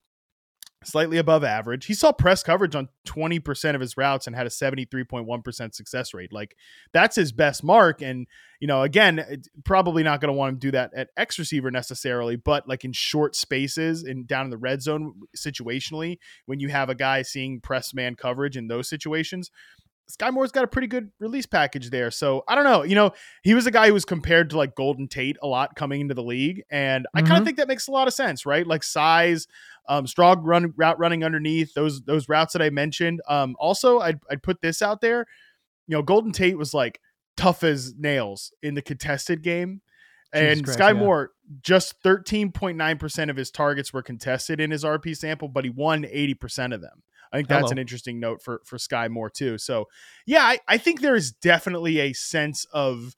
Slightly 0.84 1.18
above 1.18 1.44
average. 1.44 1.86
He 1.86 1.94
saw 1.94 2.12
press 2.12 2.42
coverage 2.42 2.76
on 2.76 2.90
20% 3.06 3.76
of 3.76 3.82
his 3.82 3.98
routes 3.98 4.26
and 4.26 4.36
had 4.36 4.48
a 4.48 4.50
73.1% 4.50 5.76
success 5.76 6.12
rate. 6.12 6.34
Like 6.34 6.56
that's 6.92 7.16
his 7.16 7.32
best 7.32 7.64
mark. 7.64 8.02
And, 8.02 8.26
you 8.60 8.68
know, 8.68 8.82
again, 8.82 9.20
eh, 9.20 9.36
probably 9.64 10.02
not 10.02 10.22
going 10.22 10.30
to 10.30 10.38
want 10.38 10.60
to 10.60 10.68
do 10.68 10.72
that 10.72 10.92
at 10.96 11.10
X 11.16 11.38
receiver 11.38 11.70
necessarily, 11.70 12.36
but 12.36 12.68
like 12.68 12.84
in 12.84 12.94
short 12.94 13.36
spaces 13.36 14.02
and 14.02 14.26
down 14.26 14.46
in 14.46 14.50
the 14.50 14.58
red 14.58 14.82
zone 14.82 15.14
situationally, 15.38 16.18
when 16.48 16.60
you 16.60 16.70
have 16.70 16.90
a 16.90 16.96
guy 16.96 17.22
seeing 17.22 17.62
press 17.62 17.94
man 17.94 18.16
coverage 18.16 18.58
in 18.58 18.68
those 18.68 18.90
situations, 18.90 19.52
Skyy 20.12 20.34
Moore's 20.34 20.52
got 20.52 20.64
a 20.64 20.68
pretty 20.68 20.88
good 20.88 21.12
release 21.20 21.46
package 21.46 21.90
there. 21.90 22.12
So 22.12 22.44
I 22.48 22.56
don't 22.56 22.64
know. 22.64 22.84
You 22.84 22.96
know, 22.96 23.12
he 23.44 23.54
was 23.54 23.66
a 23.66 23.72
guy 23.72 23.88
who 23.88 23.94
was 23.94 24.06
compared 24.06 24.50
to 24.52 24.58
like 24.58 24.76
Golden 24.76 25.08
Tate 25.08 25.38
a 25.42 25.48
lot 25.48 25.76
coming 25.76 26.02
into 26.02 26.14
the 26.14 26.24
league. 26.24 26.64
And 26.70 27.08
I 27.14 27.20
kind 27.20 27.32
of 27.32 27.38
mm-hmm. 27.38 27.46
think 27.46 27.58
that 27.58 27.68
makes 27.68 27.88
a 27.88 27.92
lot 27.92 28.08
of 28.08 28.14
sense, 28.14 28.46
right? 28.46 28.66
Like 28.66 28.84
size, 28.84 29.48
um, 29.88 30.08
strong 30.08 30.44
run 30.44 30.74
route 30.78 31.00
running 31.00 31.24
underneath 31.24 31.74
those 31.74 32.02
those 32.04 32.30
routes 32.30 32.54
that 32.54 32.62
I 32.62 32.70
mentioned. 32.70 33.22
Um, 33.28 33.56
also 33.60 34.00
I'd 34.00 34.20
I'd 34.30 34.44
put 34.44 34.62
this 34.62 34.82
out 34.82 35.02
there. 35.02 35.26
You 35.88 35.98
know, 35.98 36.02
Golden 36.02 36.32
Tate 36.32 36.58
was 36.58 36.74
like 36.74 37.00
tough 37.38 37.64
as 37.64 37.96
nails 37.98 38.54
in 38.62 38.76
the 38.76 38.82
contested 38.82 39.42
game. 39.42 39.82
Jesus 40.34 40.58
And 40.58 40.66
Christ, 40.66 40.80
Skyy 40.80 40.94
yeah. 40.94 41.00
Moore, 41.00 41.32
just 41.62 42.02
13.9% 42.04 43.30
of 43.30 43.36
his 43.36 43.52
targets 43.52 43.92
were 43.92 44.02
contested 44.02 44.62
in 44.62 44.72
his 44.72 44.86
RP 44.86 45.18
sample, 45.18 45.50
but 45.50 45.66
he 45.66 45.70
won 45.70 46.04
80% 46.04 46.74
of 46.74 46.80
them. 46.80 47.04
I 47.34 47.38
think 47.38 47.50
that's 47.50 47.62
Hello. 47.62 47.72
an 47.72 47.78
interesting 47.78 48.20
note 48.20 48.42
for 48.42 48.62
for 48.66 48.78
Skyy 48.78 49.10
Moore 49.10 49.30
too. 49.30 49.58
So 49.58 49.88
yeah, 50.26 50.44
I, 50.44 50.60
I 50.68 50.78
think 50.78 51.02
there 51.02 51.16
is 51.16 51.32
definitely 51.32 52.00
a 52.00 52.14
sense 52.14 52.66
of 52.74 53.16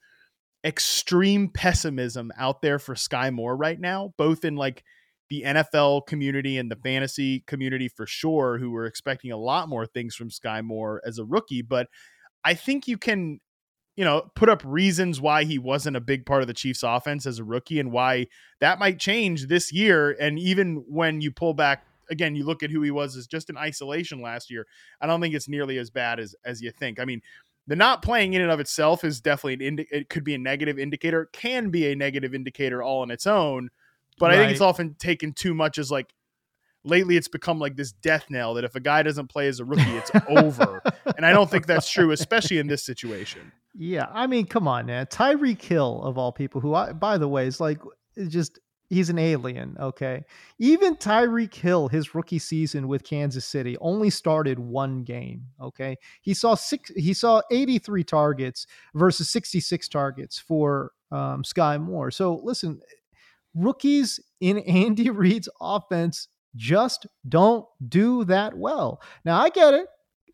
extreme 0.64 1.48
pessimism 1.48 2.32
out 2.38 2.62
there 2.62 2.78
for 2.78 2.94
Skyy 2.94 3.32
Moore 3.32 3.56
right 3.56 3.78
now, 3.78 4.14
both 4.16 4.44
in 4.44 4.56
like 4.56 4.84
the 5.34 5.42
NFL 5.46 6.06
community 6.06 6.58
and 6.58 6.70
the 6.70 6.76
fantasy 6.76 7.40
community 7.46 7.88
for 7.88 8.06
sure, 8.06 8.58
who 8.58 8.70
were 8.70 8.86
expecting 8.86 9.32
a 9.32 9.36
lot 9.36 9.68
more 9.68 9.86
things 9.86 10.14
from 10.14 10.30
Skyy 10.30 10.62
Moore 10.62 11.02
as 11.04 11.18
a 11.18 11.24
rookie. 11.24 11.62
But 11.62 11.88
I 12.44 12.54
think 12.54 12.86
you 12.86 12.96
can, 12.96 13.40
you 13.96 14.04
know, 14.04 14.30
put 14.36 14.48
up 14.48 14.62
reasons 14.64 15.20
why 15.20 15.44
he 15.44 15.58
wasn't 15.58 15.96
a 15.96 16.00
big 16.00 16.24
part 16.24 16.42
of 16.42 16.46
the 16.46 16.54
Chiefs 16.54 16.84
offense 16.84 17.26
as 17.26 17.40
a 17.40 17.44
rookie 17.44 17.80
and 17.80 17.90
why 17.90 18.28
that 18.60 18.78
might 18.78 19.00
change 19.00 19.46
this 19.46 19.72
year. 19.72 20.16
And 20.20 20.38
even 20.38 20.84
when 20.86 21.20
you 21.20 21.32
pull 21.32 21.54
back 21.54 21.84
again, 22.10 22.36
you 22.36 22.44
look 22.44 22.62
at 22.62 22.70
who 22.70 22.82
he 22.82 22.90
was 22.90 23.16
as 23.16 23.26
just 23.26 23.50
in 23.50 23.56
isolation 23.56 24.22
last 24.22 24.50
year. 24.50 24.66
I 25.00 25.06
don't 25.06 25.20
think 25.20 25.34
it's 25.34 25.48
nearly 25.48 25.78
as 25.78 25.90
bad 25.90 26.20
as 26.20 26.34
as 26.44 26.62
you 26.62 26.70
think. 26.70 27.00
I 27.00 27.04
mean, 27.04 27.22
the 27.66 27.76
not 27.76 28.02
playing 28.02 28.34
in 28.34 28.42
and 28.42 28.50
of 28.50 28.60
itself 28.60 29.02
is 29.04 29.20
definitely 29.20 29.54
an 29.54 29.60
indi- 29.62 29.88
it 29.90 30.08
could 30.08 30.22
be 30.22 30.34
a 30.34 30.38
negative 30.38 30.78
indicator, 30.78 31.28
can 31.32 31.70
be 31.70 31.90
a 31.90 31.96
negative 31.96 32.34
indicator 32.34 32.82
all 32.82 33.02
on 33.02 33.10
its 33.10 33.26
own. 33.26 33.70
But 34.18 34.30
I 34.30 34.36
think 34.36 34.52
it's 34.52 34.60
often 34.60 34.94
taken 34.94 35.32
too 35.32 35.54
much 35.54 35.78
as 35.78 35.90
like 35.90 36.12
lately 36.84 37.16
it's 37.16 37.28
become 37.28 37.58
like 37.58 37.76
this 37.76 37.92
death 37.92 38.26
knell 38.30 38.54
that 38.54 38.64
if 38.64 38.74
a 38.74 38.80
guy 38.80 39.02
doesn't 39.02 39.28
play 39.28 39.48
as 39.48 39.60
a 39.60 39.64
rookie, 39.64 39.82
it's 39.96 40.10
over. 40.28 40.82
And 41.16 41.24
I 41.24 41.32
don't 41.32 41.48
think 41.48 41.66
that's 41.66 41.88
true, 41.88 42.10
especially 42.10 42.58
in 42.58 42.66
this 42.66 42.82
situation. 42.82 43.52
Yeah, 43.74 44.06
I 44.10 44.26
mean, 44.26 44.46
come 44.46 44.66
on, 44.66 44.86
man. 44.86 45.06
Tyreek 45.06 45.62
Hill 45.62 46.02
of 46.02 46.18
all 46.18 46.32
people, 46.32 46.60
who 46.60 46.74
I, 46.74 46.92
by 46.92 47.18
the 47.18 47.28
way, 47.28 47.46
is 47.46 47.60
like 47.60 47.78
is 48.16 48.30
just 48.30 48.58
he's 48.88 49.10
an 49.10 49.18
alien. 49.18 49.76
Okay, 49.78 50.24
even 50.58 50.96
Tyreek 50.96 51.54
Hill, 51.54 51.88
his 51.88 52.14
rookie 52.14 52.38
season 52.38 52.88
with 52.88 53.04
Kansas 53.04 53.44
City, 53.44 53.76
only 53.80 54.10
started 54.10 54.58
one 54.58 55.04
game. 55.04 55.44
Okay, 55.60 55.96
he 56.22 56.34
saw 56.34 56.54
six, 56.54 56.90
he 56.96 57.12
saw 57.12 57.42
eighty 57.50 57.78
three 57.78 58.02
targets 58.02 58.66
versus 58.94 59.28
sixty 59.28 59.60
six 59.60 59.88
targets 59.88 60.38
for 60.38 60.92
um, 61.12 61.42
Skyy 61.42 61.80
Moore. 61.80 62.10
So 62.10 62.40
listen, 62.42 62.80
rookies 63.54 64.20
in 64.40 64.58
Andy 64.58 65.10
Reid's 65.10 65.48
offense 65.60 66.28
just 66.56 67.06
don't 67.28 67.64
do 67.88 68.24
that 68.24 68.56
well. 68.56 69.00
Now 69.24 69.40
I 69.40 69.50
get 69.50 69.74
it 69.74 69.86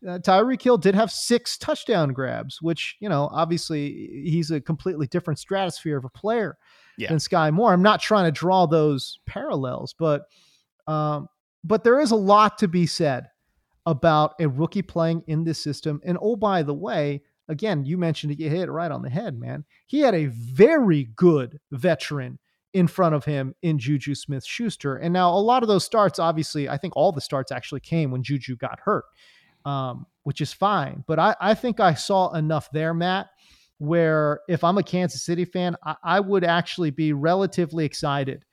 uh, 0.07 0.17
Tyreek 0.17 0.61
Hill 0.61 0.77
did 0.77 0.95
have 0.95 1.11
six 1.11 1.57
touchdown 1.57 2.11
grabs, 2.11 2.61
which, 2.61 2.95
you 2.99 3.07
know, 3.07 3.29
obviously 3.31 4.23
he's 4.25 4.49
a 4.49 4.59
completely 4.59 5.05
different 5.07 5.37
stratosphere 5.39 5.97
of 5.97 6.05
a 6.05 6.09
player 6.09 6.57
Yeah. 6.97 7.09
than 7.09 7.19
Skyy 7.19 7.51
Moore. 7.53 7.71
I'm 7.71 7.83
not 7.83 8.01
trying 8.01 8.25
to 8.25 8.31
draw 8.31 8.65
those 8.65 9.19
parallels, 9.27 9.93
but 9.97 10.23
um, 10.87 11.27
but 11.63 11.83
there 11.83 11.99
is 11.99 12.09
a 12.09 12.15
lot 12.15 12.57
to 12.57 12.67
be 12.67 12.87
said 12.87 13.27
about 13.85 14.33
a 14.39 14.47
rookie 14.47 14.81
playing 14.81 15.23
in 15.27 15.43
this 15.43 15.63
system. 15.63 16.01
And 16.03 16.17
oh, 16.19 16.35
by 16.35 16.63
the 16.63 16.73
way, 16.73 17.21
again, 17.47 17.85
you 17.85 17.97
mentioned 17.99 18.31
it, 18.33 18.39
you 18.39 18.49
hit 18.49 18.67
it 18.67 18.71
right 18.71 18.91
on 18.91 19.03
the 19.03 19.09
head, 19.09 19.39
man. 19.39 19.63
He 19.85 19.99
had 19.99 20.15
a 20.15 20.25
very 20.25 21.09
good 21.15 21.59
veteran 21.71 22.39
in 22.73 22.87
front 22.87 23.15
of 23.15 23.25
him 23.25 23.53
in 23.61 23.77
Juju 23.77 24.15
Smith 24.15 24.45
Schuster. 24.45 24.97
And 24.97 25.13
now 25.13 25.29
a 25.31 25.39
lot 25.39 25.63
of 25.63 25.67
those 25.67 25.83
starts, 25.83 26.19
obviously, 26.19 26.69
I 26.69 26.77
think 26.77 26.95
all 26.95 27.11
the 27.11 27.21
starts 27.21 27.51
actually 27.51 27.81
came 27.81 28.11
when 28.11 28.23
Juju 28.23 28.55
got 28.55 28.79
hurt 28.79 29.05
um, 29.65 30.05
which 30.23 30.41
is 30.41 30.53
fine. 30.53 31.03
But 31.07 31.19
I, 31.19 31.35
I 31.39 31.53
think 31.53 31.79
I 31.79 31.93
saw 31.93 32.33
enough 32.33 32.69
there, 32.71 32.93
Matt, 32.93 33.29
where 33.77 34.41
if 34.47 34.63
I'm 34.63 34.77
a 34.77 34.83
Kansas 34.83 35.23
City 35.23 35.45
fan, 35.45 35.75
I, 35.83 35.95
I 36.03 36.19
would 36.19 36.43
actually 36.43 36.91
be 36.91 37.13
relatively 37.13 37.85
excited 37.85 38.45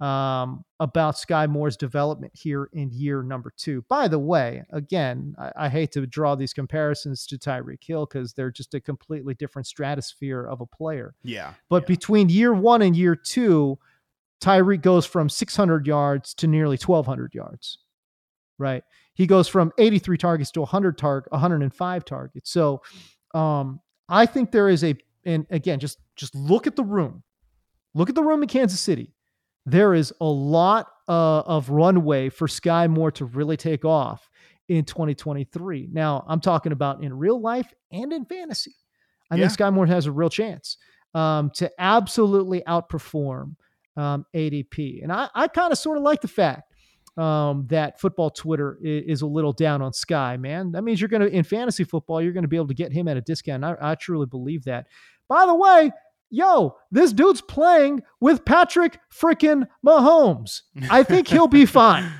um, 0.00 0.64
about 0.78 1.16
Skyy 1.16 1.48
Moore's 1.48 1.76
development 1.76 2.32
here 2.34 2.70
in 2.72 2.90
year 2.90 3.22
number 3.22 3.52
two. 3.56 3.84
By 3.88 4.08
the 4.08 4.18
way, 4.18 4.64
again, 4.70 5.34
I, 5.38 5.52
I 5.66 5.68
hate 5.68 5.92
to 5.92 6.06
draw 6.06 6.34
these 6.34 6.54
comparisons 6.54 7.26
to 7.26 7.38
Tyreek 7.38 7.84
Hill 7.84 8.06
because 8.06 8.32
they're 8.32 8.50
just 8.50 8.72
a 8.74 8.80
completely 8.80 9.34
different 9.34 9.66
stratosphere 9.66 10.44
of 10.46 10.62
a 10.62 10.66
player. 10.66 11.14
Yeah. 11.22 11.52
But 11.68 11.86
between 11.86 12.30
year 12.30 12.54
one 12.54 12.80
and 12.80 12.96
year 12.96 13.14
two, 13.14 13.78
Tyreek 14.40 14.80
goes 14.80 15.04
from 15.04 15.28
600 15.28 15.86
yards 15.86 16.32
to 16.34 16.46
nearly 16.46 16.78
1,200 16.78 17.34
yards. 17.34 17.78
right? 18.58 18.82
He 19.14 19.26
goes 19.26 19.48
from 19.48 19.70
83 19.76 20.16
targets 20.16 20.50
to 20.52 20.60
100 20.60 20.96
target, 20.96 21.30
105 21.32 22.04
targets. 22.06 22.50
So 22.50 22.80
um, 23.34 23.80
I 24.08 24.24
think 24.24 24.50
there 24.50 24.68
is 24.68 24.82
a, 24.82 24.94
and 25.24 25.46
again, 25.50 25.78
just 25.78 25.98
just 26.16 26.34
look 26.34 26.66
at 26.66 26.76
the 26.76 26.82
room, 26.84 27.22
look 27.94 28.08
at 28.08 28.14
the 28.14 28.22
room 28.22 28.42
in 28.42 28.48
Kansas 28.48 28.80
City. 28.80 29.12
There 29.70 29.94
is 29.94 30.12
a 30.20 30.24
lot 30.26 30.88
uh, 31.08 31.40
of 31.40 31.70
runway 31.70 32.28
for 32.28 32.46
Skyy 32.48 32.88
Moore 32.90 33.10
to 33.12 33.24
really 33.24 33.56
take 33.56 33.84
off 33.84 34.28
in 34.68 34.84
2023. 34.84 35.88
Now, 35.92 36.24
I'm 36.28 36.40
talking 36.40 36.72
about 36.72 37.02
in 37.02 37.16
real 37.16 37.40
life 37.40 37.72
and 37.92 38.12
in 38.12 38.24
fantasy. 38.24 38.74
I 39.30 39.36
Yeah. 39.36 39.46
think 39.48 39.58
Skyy 39.58 39.72
Moore 39.72 39.86
has 39.86 40.06
a 40.06 40.12
real 40.12 40.28
chance 40.30 40.76
um, 41.14 41.50
to 41.56 41.70
absolutely 41.78 42.62
outperform 42.66 43.56
um, 43.96 44.24
ADP. 44.34 45.02
And 45.02 45.12
I, 45.12 45.28
I 45.34 45.48
kind 45.48 45.72
of 45.72 45.78
sort 45.78 45.98
of 45.98 46.02
like 46.04 46.20
the 46.20 46.28
fact 46.28 46.72
um, 47.16 47.66
that 47.68 48.00
football 48.00 48.30
Twitter 48.30 48.78
is, 48.82 49.18
is 49.18 49.22
a 49.22 49.26
little 49.26 49.52
down 49.52 49.82
on 49.82 49.92
Skyy, 49.92 50.38
man. 50.40 50.72
That 50.72 50.82
means 50.82 51.00
you're 51.00 51.08
going 51.08 51.22
to, 51.22 51.28
in 51.28 51.44
fantasy 51.44 51.84
football, 51.84 52.22
you're 52.22 52.32
going 52.32 52.42
to 52.44 52.48
be 52.48 52.56
able 52.56 52.68
to 52.68 52.74
get 52.74 52.92
him 52.92 53.08
at 53.08 53.16
a 53.16 53.20
discount. 53.20 53.64
I, 53.64 53.76
I 53.80 53.94
truly 53.96 54.26
believe 54.26 54.64
that. 54.64 54.86
By 55.28 55.46
the 55.46 55.54
way, 55.54 55.90
yo, 56.30 56.76
this 56.90 57.12
dude's 57.12 57.40
playing 57.42 58.02
with 58.20 58.44
Patrick 58.44 58.98
freaking 59.12 59.66
Mahomes. 59.84 60.62
I 60.90 61.02
think 61.02 61.28
he'll 61.28 61.48
be 61.48 61.66
fine. 61.66 62.10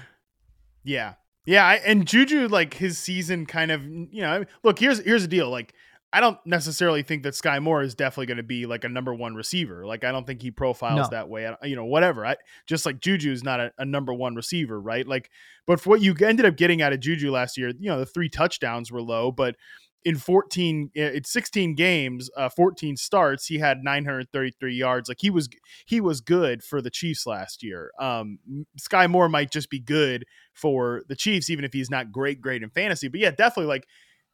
Yeah. 0.85 1.15
Yeah, 1.47 1.65
I, 1.67 1.75
and 1.77 2.07
Juju 2.07 2.49
like 2.49 2.75
his 2.75 2.99
season 2.99 3.47
kind 3.47 3.71
of, 3.71 3.85
you 3.85 4.21
know, 4.23 4.45
look, 4.63 4.79
here's 4.79 4.99
here's 5.01 5.23
the 5.23 5.29
deal. 5.29 5.51
Like 5.51 5.73
I 6.13 6.21
don't 6.21 6.39
necessarily 6.45 7.03
think 7.03 7.23
that 7.23 7.35
Skyy 7.35 7.63
Moore 7.63 7.83
is 7.83 7.95
definitely 7.95 8.27
going 8.27 8.37
to 8.39 8.43
be 8.43 8.67
like 8.67 8.83
a 8.85 8.89
number 8.89 9.15
1 9.15 9.35
receiver. 9.37 9.87
Like 9.87 10.05
I 10.05 10.11
don't 10.13 10.27
think 10.27 10.43
he 10.43 10.51
profiles 10.51 10.97
No. 10.99 11.09
that 11.17 11.29
way. 11.29 11.47
I- 11.47 11.65
You 11.67 11.77
know, 11.77 11.85
whatever. 11.85 12.27
I 12.27 12.37
just 12.67 12.85
like 12.85 13.01
Juju 13.01 13.33
is 13.33 13.43
not 13.43 13.59
a, 13.61 13.73
a 13.79 13.85
number 13.85 14.13
1 14.13 14.35
receiver, 14.35 14.81
right? 14.81 15.07
Like 15.07 15.31
but 15.67 15.81
for 15.81 15.91
what 15.91 16.01
you 16.03 16.15
ended 16.21 16.47
up 16.47 16.57
getting 16.57 16.83
out 16.83 16.93
of 16.93 17.01
Juju 17.01 17.31
last 17.31 17.57
year, 17.57 17.69
you 17.79 17.89
know, 17.91 17.99
the 17.99 18.07
three 18.07 18.29
touchdowns 18.29 18.91
were 18.93 19.03
low, 19.03 19.33
but 19.33 19.57
in 20.05 20.17
14 20.17 20.91
it's 20.95 21.31
16 21.33 21.75
games, 21.75 22.31
uh 22.37 22.49
14 22.49 22.97
starts, 22.97 23.47
he 23.47 23.59
had 23.59 23.83
933 23.83 24.75
yards. 24.75 25.09
Like 25.09 25.19
he 25.21 25.31
was 25.31 25.49
he 25.87 26.01
was 26.01 26.21
good 26.21 26.63
for 26.63 26.81
the 26.81 26.91
Chiefs 26.91 27.27
last 27.27 27.63
year. 27.63 27.91
Um 28.01 28.39
Skyy 28.81 29.11
Moore 29.11 29.29
might 29.29 29.51
just 29.51 29.71
be 29.71 29.81
good 29.81 30.25
for 30.55 31.03
the 31.09 31.17
Chiefs, 31.17 31.51
even 31.51 31.65
if 31.65 31.73
he's 31.73 31.91
not 31.91 32.13
great, 32.13 32.41
great 32.41 32.63
in 32.63 32.71
fantasy. 32.71 33.09
But 33.09 33.21
yeah, 33.21 33.31
definitely 33.31 33.67
like 33.67 33.87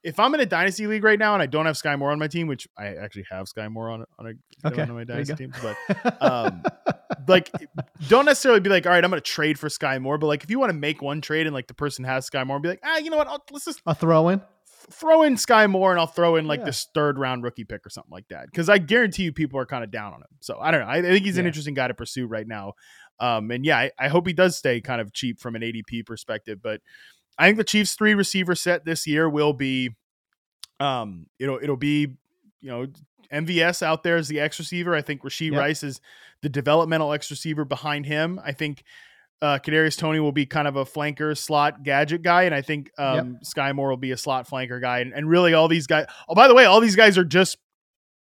if 0.02 0.20
I'm 0.20 0.32
in 0.34 0.40
a 0.40 0.46
dynasty 0.46 0.86
league 0.86 1.02
right 1.02 1.18
now 1.18 1.34
and 1.34 1.42
I 1.42 1.46
don't 1.46 1.66
have 1.66 1.74
Skyy 1.74 1.98
Moore 1.98 2.12
on 2.12 2.18
my 2.20 2.28
team, 2.28 2.46
which 2.46 2.68
I 2.78 2.94
actually 2.94 3.24
have 3.28 3.46
Skyy 3.46 3.70
Moore 3.70 3.90
on 3.90 4.04
on 4.18 4.26
a 4.26 4.68
Okay, 4.68 4.82
of 4.82 4.88
my 4.90 5.04
dynasty 5.04 5.32
go. 5.32 5.36
teams, 5.36 5.56
but 5.60 6.22
um, 6.22 6.62
like 7.26 7.50
don't 8.08 8.24
necessarily 8.24 8.60
be 8.60 8.70
like, 8.70 8.86
all 8.86 8.92
right, 8.92 9.02
I'm 9.02 9.10
going 9.10 9.20
to 9.20 9.28
trade 9.28 9.58
for 9.58 9.68
Skyy 9.68 10.00
Moore. 10.00 10.16
But 10.18 10.28
like 10.28 10.44
if 10.44 10.50
you 10.50 10.60
want 10.60 10.70
to 10.70 10.76
make 10.78 11.02
one 11.02 11.20
trade 11.20 11.46
and 11.46 11.54
like 11.54 11.66
the 11.66 11.74
person 11.74 12.04
has 12.04 12.28
Skyy 12.30 12.46
Moore, 12.46 12.56
and 12.56 12.62
be 12.62 12.68
like, 12.68 12.80
ah, 12.84 12.98
you 12.98 13.10
know 13.10 13.16
what? 13.16 13.26
I'll, 13.26 13.44
let's 13.50 13.64
just 13.64 13.80
a 13.84 13.94
throw 13.94 14.28
in. 14.28 14.40
Throw 14.92 15.22
in 15.22 15.34
Skyy 15.34 15.68
Moore 15.70 15.90
and 15.90 15.98
I'll 16.00 16.06
throw 16.06 16.36
in 16.36 16.46
like 16.46 16.60
Yeah. 16.60 16.66
this 16.66 16.86
third 16.94 17.18
round 17.18 17.42
rookie 17.42 17.64
pick 17.64 17.84
or 17.84 17.90
something 17.90 18.12
like 18.12 18.28
that. 18.28 18.46
Cause 18.52 18.68
I 18.68 18.78
guarantee 18.78 19.24
you 19.24 19.32
people 19.32 19.58
are 19.58 19.66
kind 19.66 19.82
of 19.82 19.90
down 19.90 20.12
on 20.14 20.20
him. 20.20 20.28
So 20.40 20.58
I 20.60 20.70
don't 20.70 20.80
know. 20.80 20.86
I, 20.86 20.98
I 20.98 21.02
think 21.02 21.24
he's 21.24 21.38
an 21.38 21.46
interesting 21.46 21.74
guy 21.74 21.88
to 21.88 21.94
pursue 21.94 22.26
right 22.26 22.46
now. 22.46 22.74
Um, 23.18 23.50
and 23.50 23.64
yeah, 23.64 23.78
I, 23.78 23.90
I 23.98 24.08
hope 24.08 24.26
he 24.26 24.32
does 24.32 24.56
stay 24.56 24.80
kind 24.80 25.00
of 25.00 25.12
cheap 25.12 25.40
from 25.40 25.56
an 25.56 25.62
ADP 25.62 26.06
perspective. 26.06 26.60
But 26.62 26.80
I 27.38 27.46
think 27.46 27.56
the 27.58 27.64
Chiefs 27.64 27.94
three 27.94 28.14
receiver 28.14 28.54
set 28.54 28.84
this 28.84 29.06
year 29.06 29.28
will 29.28 29.52
be 29.52 29.90
um 30.80 31.26
it'll 31.38 31.58
it'll 31.62 31.76
be 31.76 32.16
you 32.60 32.68
know 32.70 32.86
MVS 33.32 33.82
out 33.82 34.02
there 34.04 34.16
as 34.16 34.28
the 34.28 34.38
X 34.38 34.58
receiver. 34.58 34.94
I 34.94 35.02
think 35.02 35.22
Rashee 35.22 35.50
Yep. 35.50 35.58
Rice 35.60 35.82
is 35.82 36.00
the 36.42 36.48
developmental 36.48 37.12
X 37.12 37.30
receiver 37.30 37.64
behind 37.64 38.06
him. 38.06 38.40
I 38.44 38.52
think 38.52 38.84
uh 39.42 39.58
Kadarius 39.58 39.98
Toney 39.98 40.20
will 40.20 40.32
be 40.32 40.46
kind 40.46 40.66
of 40.66 40.76
a 40.76 40.84
flanker 40.84 41.36
slot 41.36 41.82
gadget 41.82 42.22
guy, 42.22 42.44
and 42.44 42.54
I 42.54 42.62
think 42.62 42.90
um 42.98 43.38
Skyy 43.44 43.74
Moore 43.74 43.90
will 43.90 43.96
be 43.96 44.12
a 44.12 44.16
slot 44.16 44.48
flanker 44.48 44.80
guy. 44.80 45.00
And, 45.00 45.12
and 45.12 45.28
really 45.28 45.54
all 45.54 45.68
these 45.68 45.86
guys 45.86 46.06
oh 46.28 46.34
by 46.34 46.48
the 46.48 46.54
way, 46.54 46.64
all 46.64 46.80
these 46.80 46.96
guys 46.96 47.18
are 47.18 47.24
just 47.24 47.58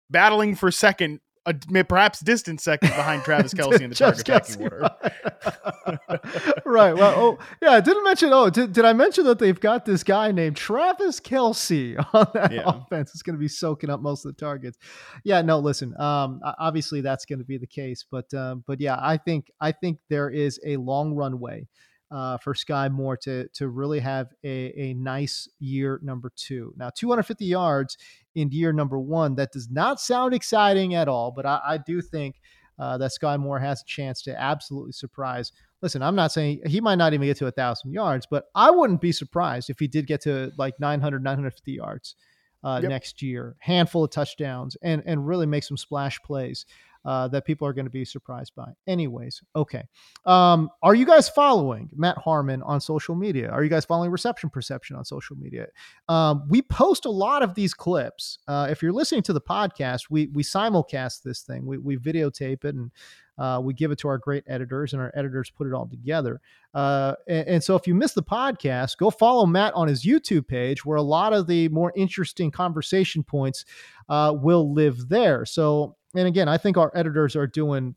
battling 0.09 0.55
for 0.55 0.71
second, 0.71 1.19
uh, 1.45 1.83
perhaps 1.83 2.19
distant 2.19 2.61
second 2.61 2.89
behind 2.89 3.23
Travis 3.23 3.53
Kelce 3.55 3.81
in 3.81 3.89
the 3.89 3.95
target 3.95 4.25
packing 4.25 4.63
order. 4.63 4.79
right. 4.79 6.65
right. 6.65 6.93
Well, 6.95 7.13
oh, 7.15 7.37
yeah. 7.61 7.71
I 7.71 7.81
didn't 7.81 8.03
mention. 8.03 8.31
Oh, 8.33 8.49
did, 8.49 8.73
did 8.73 8.85
I 8.85 8.93
mention 8.93 9.25
that 9.25 9.39
they've 9.39 9.59
got 9.59 9.85
this 9.85 10.03
guy 10.03 10.31
named 10.31 10.55
Travis 10.57 11.19
Kelce 11.19 11.97
on 12.13 12.27
that 12.33 12.51
Yeah. 12.51 12.63
offense? 12.65 13.11
It's 13.11 13.21
going 13.21 13.35
to 13.35 13.39
be 13.39 13.47
soaking 13.47 13.89
up 13.89 14.01
most 14.01 14.25
of 14.25 14.35
the 14.35 14.39
targets. 14.39 14.77
Yeah. 15.23 15.41
No. 15.41 15.59
Listen. 15.59 15.93
Um. 15.99 16.41
Obviously, 16.59 17.01
that's 17.01 17.25
going 17.25 17.39
to 17.39 17.45
be 17.45 17.57
the 17.57 17.67
case. 17.67 18.05
But. 18.09 18.33
Um. 18.33 18.63
But 18.67 18.81
yeah, 18.81 18.97
I 18.99 19.17
think. 19.17 19.51
I 19.61 19.71
think 19.71 19.99
there 20.09 20.29
is 20.29 20.59
a 20.65 20.77
long 20.77 21.13
runway. 21.13 21.67
Uh, 22.11 22.37
for 22.37 22.53
Skyy 22.53 22.91
Moore 22.91 23.17
to 23.17 23.47
to 23.49 23.67
really 23.67 23.99
have 23.99 24.27
a, 24.43 24.71
a 24.79 24.93
nice 24.93 25.49
year 25.59 25.99
number 26.03 26.31
two. 26.35 26.71
Now, 26.77 26.91
250 26.95 27.43
yards 27.45 27.97
in 28.35 28.51
year 28.51 28.71
number 28.71 28.99
one. 28.99 29.35
That 29.35 29.51
does 29.51 29.69
not 29.71 29.99
sound 29.99 30.33
exciting 30.33 30.93
at 30.93 31.07
all, 31.07 31.31
but 31.31 31.47
I, 31.47 31.59
I 31.65 31.77
do 31.79 32.01
think 32.01 32.35
uh, 32.77 32.99
that 32.99 33.11
Skyy 33.11 33.39
Moore 33.39 33.59
has 33.59 33.81
a 33.81 33.85
chance 33.85 34.21
to 34.23 34.39
absolutely 34.39 34.91
surprise. 34.91 35.51
Listen, 35.81 36.03
I'm 36.03 36.15
not 36.15 36.31
saying 36.31 36.61
he 36.67 36.79
might 36.79 36.95
not 36.95 37.13
even 37.13 37.25
get 37.27 37.37
to 37.37 37.47
a 37.47 37.51
thousand 37.51 37.91
yards, 37.91 38.27
but 38.29 38.45
I 38.53 38.69
wouldn't 38.69 39.01
be 39.01 39.11
surprised 39.11 39.69
if 39.71 39.79
he 39.79 39.87
did 39.87 40.05
get 40.05 40.21
to 40.21 40.51
like 40.59 40.79
900, 40.79 41.23
950 41.23 41.71
yards 41.71 42.15
uh, 42.63 42.79
Yep. 42.81 42.89
next 42.89 43.21
year, 43.23 43.55
handful 43.59 44.03
of 44.03 44.11
touchdowns, 44.11 44.77
and 44.83 45.01
and 45.07 45.25
really 45.27 45.45
make 45.47 45.63
some 45.63 45.77
splash 45.77 46.21
plays 46.21 46.65
uh, 47.05 47.27
that 47.27 47.45
people 47.45 47.67
are 47.67 47.73
going 47.73 47.85
to 47.85 47.91
be 47.91 48.03
surprised 48.03 48.53
by. 48.55 48.71
Anyways, 48.87 49.41
okay. 49.55 49.83
Um, 50.25 50.69
are 50.81 50.95
you 50.95 51.05
guys 51.05 51.29
following 51.29 51.89
Matt 51.95 52.17
Harmon 52.17 52.61
on 52.63 52.81
social 52.81 53.15
media? 53.15 53.49
Are 53.49 53.63
you 53.63 53.69
guys 53.69 53.85
following 53.85 54.11
Reception 54.11 54.49
Perception 54.49 54.95
on 54.95 55.05
social 55.05 55.35
media? 55.35 55.67
Um, 56.09 56.43
we 56.49 56.61
post 56.63 57.05
a 57.05 57.11
lot 57.11 57.43
of 57.43 57.53
these 57.53 57.73
clips. 57.73 58.39
Uh, 58.47 58.67
if 58.69 58.81
you're 58.81 58.91
listening 58.91 59.23
to 59.23 59.33
the 59.33 59.41
podcast, 59.41 60.09
we 60.09 60.27
we 60.27 60.43
simulcast 60.43 61.21
this 61.23 61.41
thing. 61.41 61.65
We 61.65 61.77
we 61.77 61.97
videotape 61.97 62.65
it 62.65 62.75
and 62.75 62.91
uh, 63.37 63.59
we 63.61 63.73
give 63.73 63.91
it 63.91 63.99
to 63.99 64.07
our 64.07 64.17
great 64.17 64.43
editors, 64.47 64.93
and 64.93 65.01
our 65.01 65.11
editors 65.15 65.49
put 65.49 65.67
it 65.67 65.73
all 65.73 65.87
together. 65.87 66.39
Uh, 66.73 67.15
and, 67.27 67.47
and 67.47 67.63
so, 67.63 67.75
if 67.75 67.85
you 67.87 67.93
missed 67.93 68.15
the 68.15 68.23
podcast, 68.23 68.97
go 68.97 69.09
follow 69.09 69.45
Matt 69.45 69.73
on 69.73 69.87
his 69.87 70.05
YouTube 70.05 70.47
page, 70.47 70.85
where 70.85 70.97
a 70.97 71.01
lot 71.01 71.33
of 71.33 71.47
the 71.47 71.67
more 71.69 71.91
interesting 71.95 72.49
conversation 72.49 73.23
points 73.23 73.65
uh, 74.07 74.33
will 74.35 74.73
live 74.73 75.09
there. 75.09 75.45
So, 75.45 75.97
and 76.15 76.27
again, 76.27 76.47
I 76.47 76.57
think 76.57 76.77
our 76.77 76.91
editors 76.95 77.35
are 77.35 77.47
doing 77.47 77.95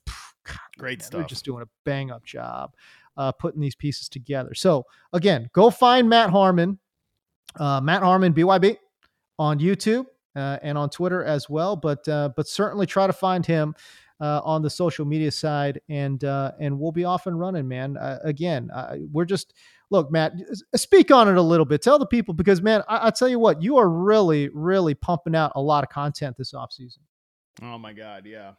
Great 0.79 1.01
man, 1.01 1.09
They're 1.13 1.25
just 1.25 1.45
doing 1.45 1.63
a 1.63 1.69
bang 1.85 2.11
up 2.11 2.25
job 2.25 2.73
uh, 3.17 3.33
putting 3.33 3.61
these 3.61 3.75
pieces 3.75 4.09
together. 4.09 4.55
So 4.55 4.87
again, 5.13 5.51
go 5.53 5.71
find 5.71 6.09
Matt 6.09 6.31
Harmon, 6.31 6.79
uh, 7.57 7.81
Matt 7.81 8.03
Harmon 8.03 8.33
BYB 8.33 8.77
on 9.39 9.59
YouTube 9.59 10.07
uh, 10.37 10.59
and 10.63 10.79
on 10.79 10.89
Twitter 10.89 11.25
as 11.25 11.51
well. 11.51 11.77
But 11.77 12.07
uh, 12.09 12.31
but 12.37 12.47
certainly 12.49 12.87
try 12.87 13.07
to 13.07 13.13
find 13.13 13.45
him 13.45 13.75
uh, 14.21 14.41
on 14.45 14.63
the 14.63 14.71
social 14.71 15.05
media 15.05 15.31
side, 15.31 15.81
and 15.89 16.23
uh, 16.25 16.53
and 16.61 16.79
we'll 16.79 16.93
be 16.93 17.05
off 17.05 17.27
and 17.27 17.39
running, 17.39 17.67
man. 17.69 17.97
Uh, 17.97 18.19
again, 18.25 18.71
uh, 18.73 18.97
we're 19.13 19.27
just. 19.27 19.55
Look, 19.91 20.13
Matt, 20.13 20.35
speak 20.77 21.11
on 21.11 21.31
it 21.31 21.39
a 21.39 21.41
little 21.41 21.65
bit. 21.65 21.81
Tell 21.81 21.99
the 21.99 22.05
people 22.05 22.35
because, 22.35 22.61
man, 22.61 22.83
I, 22.91 23.07
I 23.07 23.11
tell 23.11 23.27
you 23.27 23.39
what, 23.39 23.63
you 23.63 23.79
are 23.79 23.89
really, 23.89 24.51
really 24.51 24.93
pumping 24.93 25.35
out 25.35 25.53
a 25.55 25.63
lot 25.63 25.83
of 25.83 25.89
content 25.89 26.37
this 26.37 26.53
offseason. 26.53 26.99
Oh 27.63 27.79
my 27.79 27.93
god, 27.93 28.27
yeah. 28.27 28.53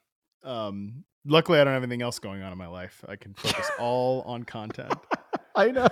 Um 0.44 1.04
luckily 1.26 1.60
I 1.60 1.64
don't 1.64 1.74
have 1.74 1.84
anything 1.84 2.02
else 2.02 2.20
going 2.20 2.42
on 2.42 2.52
in 2.52 2.58
my 2.58 2.68
life. 2.68 3.04
I 3.08 3.16
can 3.16 3.34
focus 3.34 3.70
all 3.80 4.22
on 4.22 4.44
content. 4.44 4.94
I 5.56 5.72
know. 5.72 5.90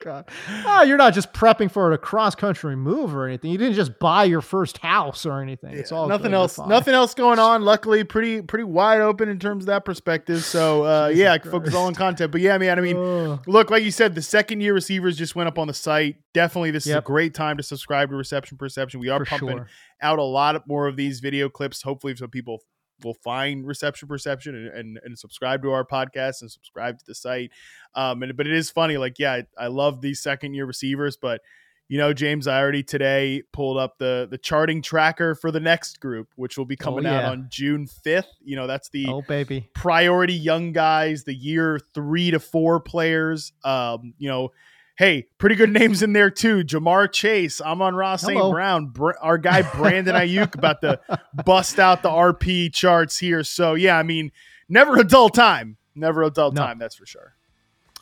God. 0.00 0.28
Oh, 0.64 0.82
you're 0.82 0.96
not 0.96 1.12
just 1.12 1.32
prepping 1.32 1.70
for 1.70 1.92
a 1.92 1.98
cross 1.98 2.34
country 2.34 2.76
move 2.76 3.14
or 3.14 3.26
anything. 3.26 3.50
You 3.50 3.58
didn't 3.58 3.74
just 3.74 3.98
buy 3.98 4.24
your 4.24 4.40
first 4.40 4.78
house 4.78 5.26
or 5.26 5.42
anything. 5.42 5.74
It's 5.74 5.90
all 5.90 6.06
nothing. 6.06 6.32
Else 6.32 6.56
fine. 6.56 6.68
nothing 6.68 6.94
else 6.94 7.14
going 7.14 7.38
on. 7.38 7.62
Luckily 7.62 8.04
pretty 8.04 8.42
pretty 8.42 8.64
wide 8.64 9.00
open 9.00 9.28
in 9.28 9.38
terms 9.38 9.64
of 9.64 9.66
that 9.66 9.84
perspective. 9.84 10.44
So 10.44 10.84
uh 10.84 11.08
yeah, 11.14 11.32
I 11.32 11.38
can 11.38 11.50
focus 11.50 11.74
all 11.74 11.86
on 11.86 11.94
content. 11.94 12.30
But 12.30 12.40
yeah, 12.40 12.56
man, 12.58 12.78
I 12.78 12.82
mean 12.82 12.96
Ugh. 12.96 13.42
Look, 13.46 13.70
like 13.70 13.82
you 13.82 13.90
said, 13.90 14.14
the 14.14 14.22
second 14.22 14.60
year 14.60 14.74
receivers 14.74 15.16
just 15.16 15.34
went 15.34 15.48
up 15.48 15.58
on 15.58 15.66
the 15.66 15.74
site. 15.74 16.16
Definitely, 16.32 16.70
this 16.70 16.86
is 16.86 16.94
a 16.94 17.00
great 17.00 17.34
time 17.34 17.56
to 17.56 17.62
subscribe 17.62 18.10
to 18.10 18.16
Reception 18.16 18.56
Perception. 18.56 19.00
We 19.00 19.08
are 19.08 19.18
for 19.18 19.24
pumping 19.24 19.56
sure. 19.56 19.68
out 20.00 20.18
a 20.18 20.22
lot 20.22 20.66
more 20.68 20.86
of 20.86 20.96
these 20.96 21.20
video 21.20 21.48
clips, 21.48 21.82
hopefully, 21.82 22.14
so 22.14 22.28
people 22.28 22.62
will 23.02 23.14
find 23.14 23.66
Reception 23.66 24.08
Perception 24.08 24.54
and, 24.54 24.68
and, 24.68 25.00
and 25.04 25.18
subscribe 25.18 25.62
to 25.62 25.70
our 25.70 25.84
podcast 25.84 26.40
and 26.42 26.50
subscribe 26.50 26.98
to 26.98 27.04
the 27.06 27.14
site. 27.14 27.50
Um, 27.94 28.22
and 28.22 28.36
but 28.36 28.46
it 28.46 28.54
is 28.54 28.70
funny, 28.70 28.96
like 28.96 29.18
yeah, 29.18 29.32
I, 29.32 29.64
I 29.64 29.66
love 29.68 30.00
these 30.00 30.20
second 30.20 30.54
year 30.54 30.66
receivers, 30.66 31.16
but 31.16 31.40
you 31.90 31.96
know, 31.96 32.12
James, 32.12 32.46
I 32.46 32.60
already 32.60 32.82
today 32.82 33.42
pulled 33.50 33.78
up 33.78 33.96
the 33.98 34.28
the 34.30 34.36
charting 34.36 34.82
tracker 34.82 35.34
for 35.34 35.50
the 35.50 35.60
next 35.60 36.00
group, 36.00 36.28
which 36.36 36.58
will 36.58 36.66
be 36.66 36.76
coming 36.76 37.06
out 37.06 37.22
yeah. 37.22 37.30
on 37.30 37.46
June 37.50 37.86
fifth. 37.86 38.28
You 38.44 38.56
know, 38.56 38.66
that's 38.66 38.90
the 38.90 39.06
Oh, 39.08 39.22
baby. 39.22 39.70
priority 39.74 40.34
young 40.34 40.72
guys, 40.72 41.24
the 41.24 41.32
year 41.34 41.80
three 41.94 42.30
to 42.30 42.40
four 42.40 42.78
players. 42.80 43.52
Um, 43.64 44.12
you 44.18 44.28
know, 44.28 44.50
hey, 44.98 45.26
pretty 45.38 45.54
good 45.54 45.70
names 45.72 46.02
in 46.02 46.12
there 46.12 46.28
too. 46.30 46.64
Ja'Marr 46.64 47.10
Chase, 47.12 47.60
Amon-Ra 47.60 48.16
St. 48.16 48.50
Brown, 48.50 48.86
Br- 48.88 49.12
our 49.22 49.38
guy 49.38 49.62
Brandon 49.62 50.14
Aiyuk 50.16 50.54
about 50.56 50.80
to 50.82 51.00
bust 51.46 51.78
out 51.78 52.02
the 52.02 52.10
RP 52.10 52.72
charts 52.74 53.16
here. 53.16 53.44
So 53.44 53.74
yeah, 53.74 53.96
I 53.96 54.02
mean, 54.02 54.32
never 54.68 54.96
a 54.98 55.04
dull 55.04 55.28
time. 55.30 55.76
Never 55.94 56.22
a 56.24 56.30
dull 56.30 56.50
No. 56.52 56.62
time, 56.62 56.78
that's 56.78 56.96
for 56.96 57.06
sure. 57.06 57.34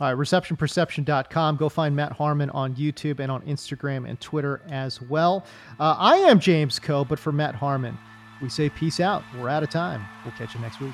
All 0.00 0.08
right, 0.14 0.18
receptionperception.com. 0.18 1.56
Go 1.56 1.68
find 1.70 1.94
Matt 1.96 2.12
Harmon 2.12 2.50
on 2.50 2.74
YouTube 2.76 3.18
and 3.20 3.30
on 3.32 3.40
Instagram 3.42 4.08
and 4.08 4.20
Twitter 4.20 4.60
as 4.70 5.00
well. 5.00 5.46
Uh, 5.80 5.96
I 5.98 6.16
am 6.16 6.38
James 6.40 6.78
Koh, 6.78 7.04
but 7.04 7.18
for 7.18 7.32
Matt 7.32 7.54
Harmon, 7.54 7.96
we 8.42 8.48
say 8.50 8.68
peace 8.68 9.00
out. 9.00 9.22
We're 9.38 9.48
out 9.48 9.62
of 9.62 9.70
time. 9.70 10.04
We'll 10.24 10.34
catch 10.34 10.54
you 10.54 10.60
next 10.60 10.80
week. 10.80 10.92